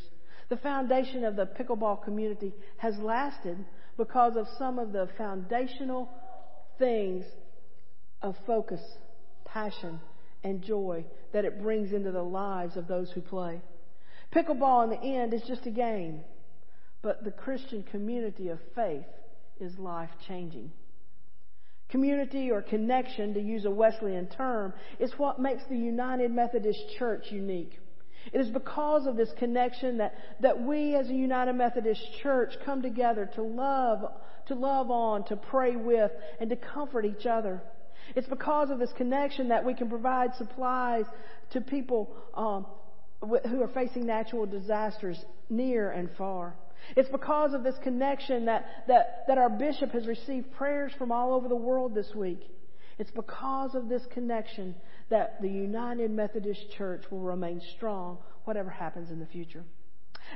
the 0.49 0.57
foundation 0.57 1.23
of 1.23 1.35
the 1.35 1.45
pickleball 1.45 2.03
community 2.03 2.53
has 2.77 2.97
lasted 2.97 3.63
because 3.97 4.35
of 4.35 4.47
some 4.57 4.79
of 4.79 4.91
the 4.93 5.07
foundational 5.15 6.09
things 6.79 7.23
of 8.23 8.35
focus, 8.47 8.81
passion, 9.55 9.99
and 10.43 10.61
joy 10.61 11.03
that 11.33 11.45
it 11.45 11.61
brings 11.61 11.93
into 11.93 12.11
the 12.11 12.21
lives 12.21 12.75
of 12.75 12.87
those 12.87 13.09
who 13.11 13.21
play. 13.21 13.61
Pickleball 14.35 14.83
in 14.83 14.89
the 14.89 15.17
end 15.17 15.33
is 15.33 15.41
just 15.47 15.65
a 15.65 15.71
game, 15.71 16.19
but 17.01 17.23
the 17.23 17.31
Christian 17.31 17.81
community 17.83 18.49
of 18.49 18.59
faith 18.75 19.05
is 19.59 19.79
life 19.79 20.09
changing. 20.27 20.71
Community 21.87 22.51
or 22.51 22.61
connection, 22.61 23.33
to 23.33 23.39
use 23.39 23.63
a 23.63 23.71
Wesleyan 23.71 24.27
term, 24.27 24.73
is 24.99 25.13
what 25.17 25.39
makes 25.39 25.63
the 25.69 25.77
United 25.77 26.31
Methodist 26.31 26.79
Church 26.99 27.25
unique. 27.29 27.79
It 28.33 28.41
is 28.41 28.49
because 28.49 29.07
of 29.07 29.15
this 29.15 29.29
connection 29.37 29.99
that, 29.99 30.15
that 30.41 30.61
we 30.61 30.95
as 30.95 31.07
a 31.09 31.13
United 31.13 31.53
Methodist 31.53 32.01
Church 32.21 32.53
come 32.65 32.81
together 32.81 33.29
to 33.35 33.41
love 33.41 34.03
to 34.47 34.55
love 34.55 34.91
on, 34.91 35.23
to 35.25 35.35
pray 35.35 35.75
with, 35.75 36.11
and 36.39 36.49
to 36.49 36.55
comfort 36.55 37.05
each 37.05 37.25
other. 37.25 37.61
It's 38.15 38.27
because 38.27 38.69
of 38.69 38.79
this 38.79 38.91
connection 38.97 39.49
that 39.49 39.65
we 39.65 39.73
can 39.73 39.89
provide 39.89 40.35
supplies 40.35 41.05
to 41.51 41.61
people 41.61 42.15
um, 42.33 42.65
who 43.21 43.61
are 43.61 43.67
facing 43.69 44.05
natural 44.05 44.45
disasters 44.45 45.17
near 45.49 45.91
and 45.91 46.09
far. 46.17 46.55
It's 46.95 47.09
because 47.09 47.53
of 47.53 47.63
this 47.63 47.75
connection 47.81 48.45
that, 48.45 48.65
that, 48.87 49.23
that 49.27 49.37
our 49.37 49.49
bishop 49.49 49.91
has 49.91 50.05
received 50.05 50.51
prayers 50.53 50.91
from 50.97 51.11
all 51.11 51.33
over 51.33 51.47
the 51.47 51.55
world 51.55 51.95
this 51.95 52.13
week. 52.15 52.41
It's 52.99 53.11
because 53.11 53.75
of 53.75 53.89
this 53.89 54.03
connection 54.13 54.75
that 55.09 55.41
the 55.41 55.49
United 55.49 56.11
Methodist 56.11 56.61
Church 56.77 57.03
will 57.11 57.19
remain 57.19 57.61
strong, 57.75 58.19
whatever 58.45 58.69
happens 58.69 59.11
in 59.11 59.19
the 59.19 59.25
future. 59.25 59.63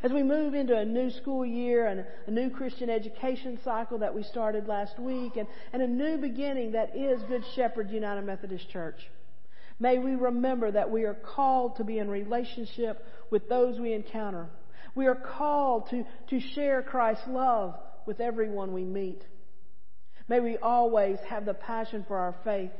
As 0.01 0.11
we 0.11 0.23
move 0.23 0.53
into 0.53 0.77
a 0.77 0.85
new 0.85 1.09
school 1.11 1.45
year 1.45 1.87
and 1.87 2.05
a 2.27 2.31
new 2.31 2.49
Christian 2.49 2.89
education 2.89 3.59
cycle 3.63 3.99
that 3.99 4.13
we 4.13 4.23
started 4.23 4.67
last 4.67 4.97
week 4.97 5.35
and, 5.35 5.47
and 5.73 5.81
a 5.81 5.87
new 5.87 6.17
beginning 6.17 6.71
that 6.71 6.95
is 6.95 7.21
Good 7.23 7.43
Shepherd 7.55 7.91
United 7.91 8.25
Methodist 8.25 8.69
Church, 8.69 9.09
may 9.79 9.97
we 9.97 10.15
remember 10.15 10.71
that 10.71 10.89
we 10.89 11.03
are 11.03 11.15
called 11.15 11.75
to 11.77 11.83
be 11.83 11.97
in 11.97 12.09
relationship 12.09 13.05
with 13.29 13.49
those 13.49 13.79
we 13.79 13.93
encounter. 13.93 14.47
We 14.95 15.07
are 15.07 15.15
called 15.15 15.89
to, 15.89 16.05
to 16.29 16.39
share 16.39 16.81
Christ's 16.81 17.27
love 17.27 17.75
with 18.05 18.21
everyone 18.21 18.73
we 18.73 18.83
meet. 18.83 19.21
May 20.27 20.39
we 20.39 20.57
always 20.57 21.17
have 21.27 21.45
the 21.45 21.53
passion 21.53 22.05
for 22.07 22.17
our 22.17 22.35
faith, 22.43 22.71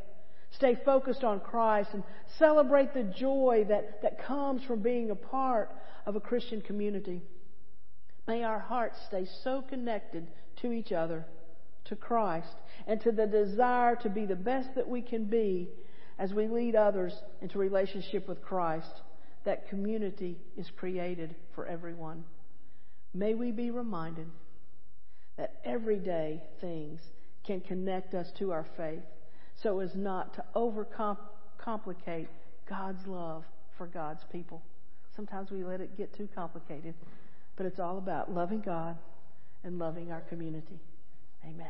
stay 0.51 0.77
focused 0.85 1.23
on 1.23 1.39
Christ, 1.39 1.89
and 1.93 2.03
celebrate 2.37 2.93
the 2.93 3.03
joy 3.03 3.65
that, 3.69 4.01
that 4.01 4.25
comes 4.25 4.63
from 4.63 4.81
being 4.81 5.11
a 5.11 5.15
part 5.15 5.71
of 6.05 6.15
a 6.15 6.19
Christian 6.19 6.61
community. 6.61 7.21
May 8.27 8.43
our 8.43 8.59
hearts 8.59 8.97
stay 9.07 9.27
so 9.43 9.61
connected 9.61 10.27
to 10.61 10.71
each 10.71 10.91
other, 10.91 11.25
to 11.85 11.95
Christ, 11.95 12.55
and 12.87 12.99
to 13.01 13.11
the 13.11 13.27
desire 13.27 13.95
to 13.97 14.09
be 14.09 14.25
the 14.25 14.35
best 14.35 14.75
that 14.75 14.87
we 14.87 15.01
can 15.01 15.25
be 15.25 15.69
as 16.17 16.33
we 16.33 16.47
lead 16.47 16.75
others 16.75 17.13
into 17.41 17.57
relationship 17.57 18.27
with 18.27 18.41
Christ, 18.41 19.01
that 19.45 19.69
community 19.69 20.37
is 20.57 20.69
created 20.77 21.35
for 21.55 21.65
everyone. 21.65 22.23
May 23.13 23.33
we 23.33 23.51
be 23.51 23.71
reminded 23.71 24.27
that 25.37 25.55
everyday 25.63 26.43
things 26.59 26.99
can 27.45 27.61
connect 27.61 28.13
us 28.13 28.27
to 28.37 28.51
our 28.51 28.65
faith 28.75 29.03
so 29.61 29.79
as 29.79 29.95
not 29.95 30.33
to 30.35 30.43
overcomplicate 30.55 32.27
God's 32.67 33.05
love 33.07 33.43
for 33.77 33.87
God's 33.87 34.23
people. 34.31 34.61
Sometimes 35.15 35.51
we 35.51 35.63
let 35.63 35.81
it 35.81 35.97
get 35.97 36.13
too 36.15 36.29
complicated, 36.33 36.93
but 37.55 37.65
it's 37.65 37.79
all 37.79 37.97
about 37.97 38.33
loving 38.33 38.61
God 38.61 38.97
and 39.63 39.77
loving 39.77 40.11
our 40.11 40.21
community. 40.21 40.79
Amen. 41.43 41.67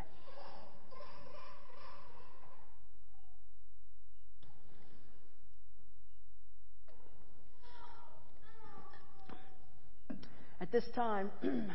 At 10.62 10.72
this 10.72 10.84
time, 10.94 11.32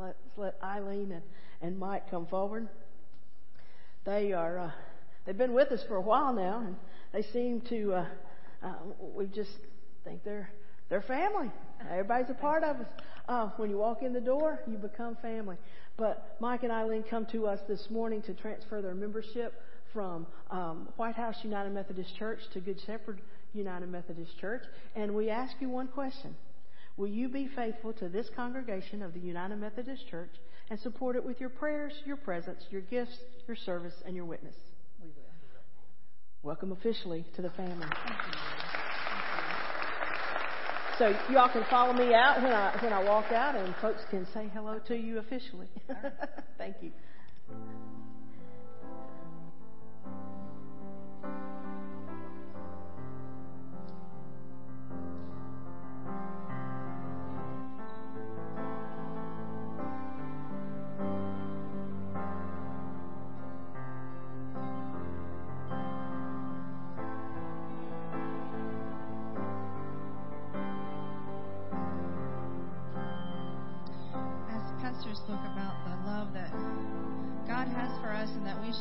let's 0.00 0.16
let 0.36 0.56
Eileen 0.62 1.12
and, 1.12 1.22
and 1.60 1.78
Mike 1.78 2.08
come 2.10 2.24
forward. 2.26 2.68
They 4.04 4.32
are, 4.32 4.58
uh, 4.58 4.70
they've 5.24 5.36
been 5.36 5.54
with 5.54 5.70
us 5.72 5.82
for 5.88 5.96
a 5.96 6.00
while 6.00 6.32
now, 6.32 6.60
and 6.66 6.76
they 7.12 7.22
seem 7.32 7.60
to, 7.68 7.94
uh, 7.94 8.06
uh, 8.62 8.74
we 9.14 9.26
just 9.26 9.50
think 10.04 10.24
they're, 10.24 10.50
they're 10.88 11.02
family. 11.02 11.50
Everybody's 11.90 12.30
a 12.30 12.34
part 12.34 12.64
of 12.64 12.76
us. 12.76 12.86
Uh, 13.28 13.50
when 13.56 13.70
you 13.70 13.78
walk 13.78 14.02
in 14.02 14.12
the 14.12 14.20
door, 14.20 14.60
you 14.66 14.76
become 14.76 15.16
family. 15.22 15.56
But 15.96 16.36
Mike 16.40 16.64
and 16.64 16.72
Eileen 16.72 17.04
come 17.08 17.26
to 17.32 17.46
us 17.46 17.60
this 17.68 17.86
morning 17.88 18.22
to 18.22 18.34
transfer 18.34 18.82
their 18.82 18.94
membership 18.94 19.54
from 19.92 20.26
um, 20.50 20.88
White 20.96 21.14
House 21.14 21.36
United 21.42 21.72
Methodist 21.72 22.16
Church 22.16 22.40
to 22.52 22.60
Good 22.60 22.80
Shepherd 22.86 23.20
United 23.52 23.88
Methodist 23.90 24.38
Church. 24.40 24.62
And 24.96 25.14
we 25.14 25.30
ask 25.30 25.54
you 25.60 25.68
one 25.68 25.88
question. 25.88 26.34
Will 26.96 27.08
you 27.08 27.28
be 27.28 27.48
faithful 27.54 27.92
to 27.94 28.08
this 28.08 28.28
congregation 28.34 29.02
of 29.02 29.14
the 29.14 29.20
United 29.20 29.56
Methodist 29.56 30.08
Church 30.08 30.32
and 30.68 30.78
support 30.80 31.16
it 31.16 31.24
with 31.24 31.40
your 31.40 31.48
prayers, 31.48 31.92
your 32.04 32.16
presence, 32.16 32.64
your 32.70 32.82
gifts, 32.82 33.16
your 33.46 33.56
service, 33.56 33.94
and 34.06 34.16
your 34.16 34.24
witness? 34.24 34.56
Welcome 36.44 36.72
officially 36.72 37.24
to 37.36 37.42
the 37.42 37.50
family. 37.50 37.86
So 40.98 41.14
y'all 41.30 41.48
can 41.48 41.64
follow 41.70 41.92
me 41.92 42.14
out 42.14 42.42
when 42.42 42.52
I 42.52 42.76
when 42.82 42.92
I 42.92 43.04
walk 43.04 43.30
out, 43.30 43.54
and 43.54 43.72
folks 43.80 44.02
can 44.10 44.26
say 44.34 44.50
hello 44.52 44.80
to 44.88 44.96
you 44.96 45.18
officially. 45.18 45.68
Thank 46.58 46.76
you. 46.82 46.90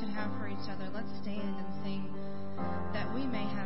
should 0.02 0.10
have 0.10 0.32
for 0.40 0.48
each 0.48 0.68
other, 0.68 0.90
let's 0.96 1.16
stand 1.22 1.56
and 1.60 1.84
sing 1.84 2.04
that 2.92 3.14
we 3.14 3.24
may 3.28 3.44
have. 3.44 3.61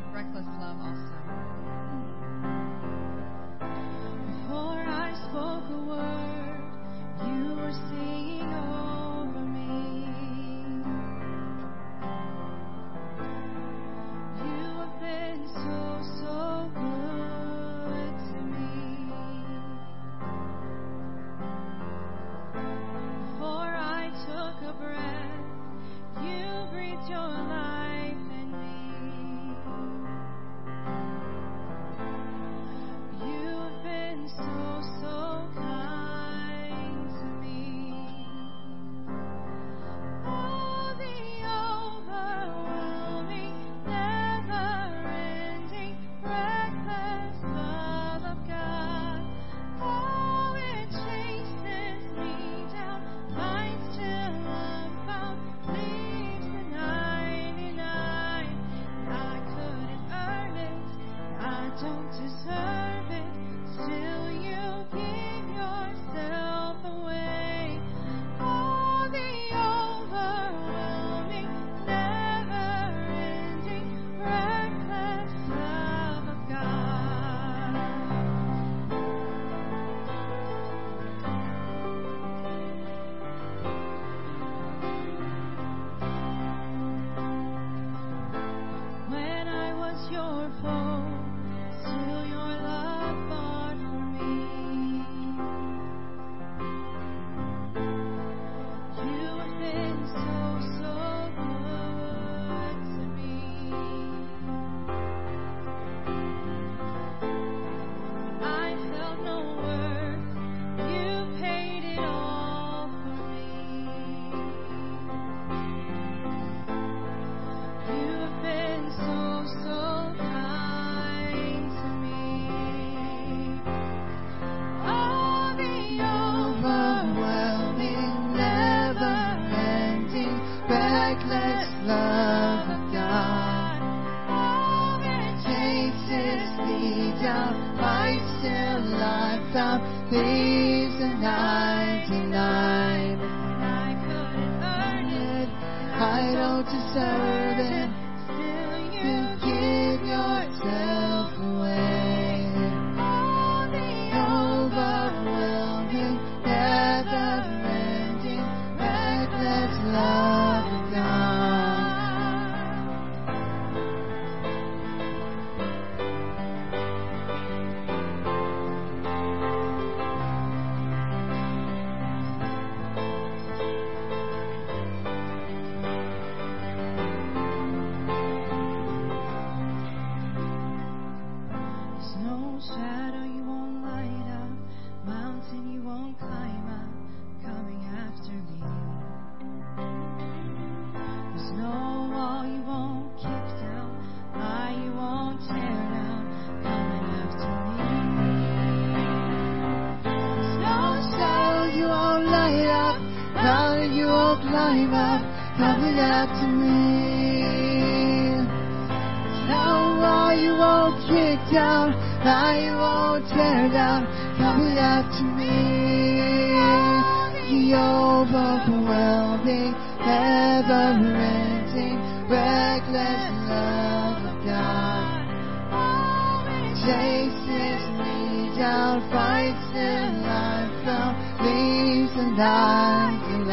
Chases 226.86 227.84
me 227.98 228.54
down, 228.56 229.02
fights 229.10 229.66
till 229.74 230.06
I'm 230.24 230.70
found, 230.86 231.18
leaves 231.42 232.14
the 232.14 232.30
99. 232.38 233.50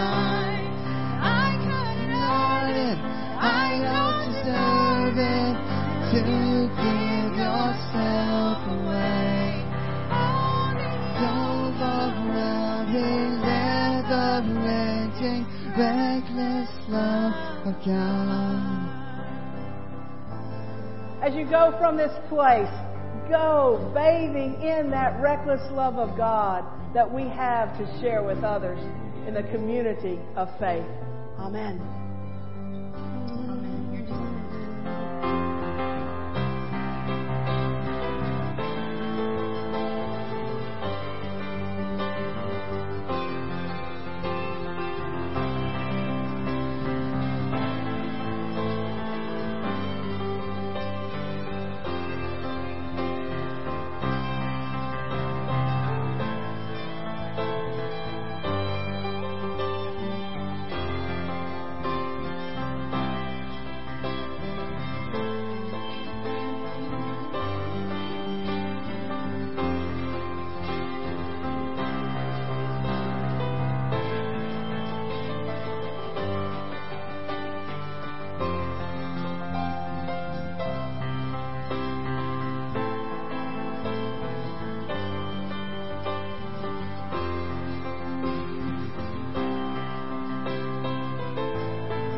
I 1.22 1.57
couldn't 1.64 2.12
earn 2.12 2.76
it, 2.92 3.00
I 3.40 3.81
don't 3.88 4.20
deserve 4.28 5.16
it, 5.16 5.57
you 6.12 6.68
give 6.76 7.33
yourself 7.40 8.61
away. 8.68 9.12
Reckless 15.74 16.68
love 16.90 17.66
of 17.66 17.74
God. 17.87 18.71
As 21.22 21.35
you 21.35 21.44
go 21.48 21.72
from 21.78 21.96
this 21.96 22.12
place, 22.28 22.68
go 23.28 23.92
bathing 23.94 24.61
in 24.61 24.90
that 24.90 25.20
reckless 25.22 25.62
love 25.70 25.96
of 25.96 26.16
God 26.16 26.64
that 26.94 27.08
we 27.08 27.22
have 27.22 27.78
to 27.78 28.00
share 28.00 28.24
with 28.24 28.42
others 28.42 28.80
in 29.28 29.35
the 29.35 29.44
community 29.44 30.18
of 30.35 30.48
faith. 30.58 30.85
Amen. 31.38 32.01